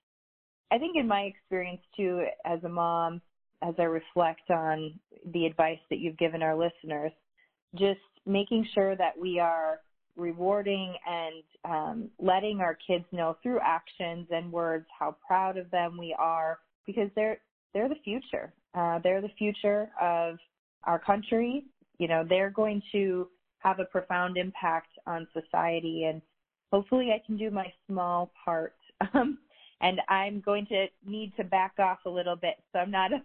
I 0.72 0.78
think 0.78 0.96
in 0.96 1.08
my 1.08 1.22
experience 1.22 1.82
too 1.96 2.26
as 2.46 2.64
a 2.64 2.70
mom 2.70 3.22
as 3.62 3.76
I 3.78 3.84
reflect 3.84 4.50
on 4.50 5.00
the 5.34 5.46
advice 5.46 5.80
that 5.90 6.00
you've 6.00 6.18
given 6.18 6.42
our 6.42 6.56
listeners 6.56 7.12
just 7.76 8.00
making 8.26 8.68
sure 8.74 8.96
that 8.96 9.18
we 9.20 9.40
are 9.40 9.80
rewarding 10.16 10.94
and 11.08 11.44
um, 11.66 12.10
letting 12.20 12.60
our 12.62 12.78
kids 12.88 13.06
know 13.12 13.38
through 13.42 13.60
actions 13.64 14.28
and 14.32 14.52
words 14.52 14.86
how 14.98 15.16
proud 15.26 15.58
of 15.58 15.70
them 15.72 15.98
we 15.98 16.16
are 16.18 16.60
because 16.86 17.10
they're 17.16 17.40
they're 17.74 17.90
the 17.90 17.96
future. 18.04 18.52
Uh, 18.74 19.00
they're 19.04 19.22
the 19.22 19.32
future 19.38 19.90
of 20.02 20.38
our 20.84 21.00
country. 21.00 21.66
You 22.00 22.08
know, 22.08 22.26
they're 22.28 22.50
going 22.50 22.82
to 22.92 23.28
have 23.60 23.80
a 23.80 23.86
profound 23.86 24.38
impact 24.38 24.90
on 25.06 25.28
society, 25.34 26.06
and 26.06 26.22
hopefully, 26.72 27.12
I 27.14 27.22
can 27.26 27.38
do 27.38 27.52
my 27.52 27.72
small 27.88 28.32
part. 28.46 28.76
Um, 29.16 29.40
and 29.82 30.00
I'm 30.10 30.42
going 30.42 30.68
to 30.68 30.86
need 31.04 31.34
to 31.38 31.44
back 31.44 31.74
off 31.80 31.98
a 32.06 32.10
little 32.10 32.36
bit, 32.36 32.54
so 32.72 32.78
I'm 32.78 32.92
not 32.92 33.12
a, 33.12 33.18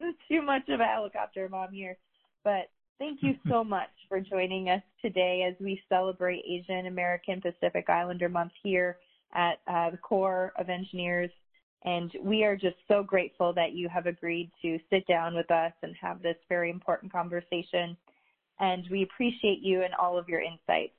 too 0.28 0.42
much 0.42 0.68
of 0.68 0.80
a 0.80 0.84
helicopter 0.84 1.48
mom 1.48 1.72
here. 1.72 1.96
But 2.42 2.70
Thank 3.02 3.18
you 3.20 3.34
so 3.48 3.64
much 3.78 3.90
for 4.08 4.20
joining 4.20 4.68
us 4.68 4.82
today 5.00 5.44
as 5.50 5.56
we 5.58 5.82
celebrate 5.88 6.44
Asian 6.48 6.86
American 6.86 7.40
Pacific 7.40 7.90
Islander 7.90 8.28
Month 8.28 8.52
here 8.62 8.98
at 9.34 9.54
uh, 9.66 9.90
the 9.90 9.96
Corps 9.96 10.52
of 10.56 10.68
Engineers. 10.68 11.30
And 11.84 12.12
we 12.22 12.44
are 12.44 12.54
just 12.54 12.76
so 12.86 13.02
grateful 13.02 13.52
that 13.54 13.72
you 13.72 13.88
have 13.88 14.06
agreed 14.06 14.52
to 14.62 14.78
sit 14.88 15.04
down 15.08 15.34
with 15.34 15.50
us 15.50 15.72
and 15.82 15.96
have 16.00 16.22
this 16.22 16.36
very 16.48 16.70
important 16.70 17.10
conversation. 17.10 17.96
And 18.60 18.86
we 18.88 19.02
appreciate 19.02 19.62
you 19.62 19.82
and 19.82 19.94
all 19.94 20.16
of 20.16 20.28
your 20.28 20.40
insights. 20.40 20.94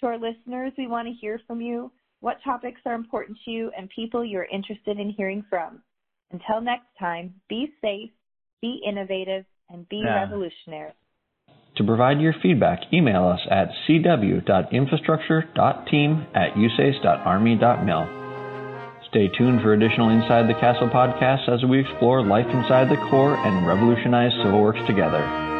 To 0.00 0.08
our 0.08 0.18
listeners, 0.18 0.74
we 0.76 0.88
want 0.88 1.08
to 1.08 1.14
hear 1.14 1.40
from 1.46 1.62
you. 1.62 1.90
What 2.20 2.36
topics 2.44 2.82
are 2.84 2.94
important 2.94 3.38
to 3.46 3.50
you 3.50 3.70
and 3.78 3.88
people 3.88 4.22
you're 4.22 4.44
interested 4.52 5.00
in 5.00 5.08
hearing 5.08 5.42
from? 5.48 5.80
Until 6.32 6.60
next 6.60 6.88
time, 7.00 7.32
be 7.48 7.72
safe, 7.80 8.10
be 8.60 8.82
innovative, 8.86 9.46
and 9.70 9.88
be 9.88 10.02
yeah. 10.04 10.20
revolutionary. 10.20 10.92
To 11.76 11.84
provide 11.84 12.20
your 12.20 12.34
feedback, 12.42 12.80
email 12.92 13.28
us 13.28 13.40
at 13.50 13.70
cw.infrastructure.team 13.86 16.26
at 16.34 16.54
usace.army.mil. 16.54 18.08
Stay 19.10 19.28
tuned 19.36 19.60
for 19.60 19.74
additional 19.74 20.08
Inside 20.10 20.48
the 20.48 20.54
Castle 20.54 20.88
podcasts 20.88 21.48
as 21.48 21.64
we 21.64 21.80
explore 21.80 22.24
life 22.24 22.46
inside 22.46 22.88
the 22.88 22.96
Corps 23.08 23.36
and 23.36 23.66
revolutionize 23.66 24.32
civil 24.42 24.62
works 24.62 24.80
together. 24.86 25.55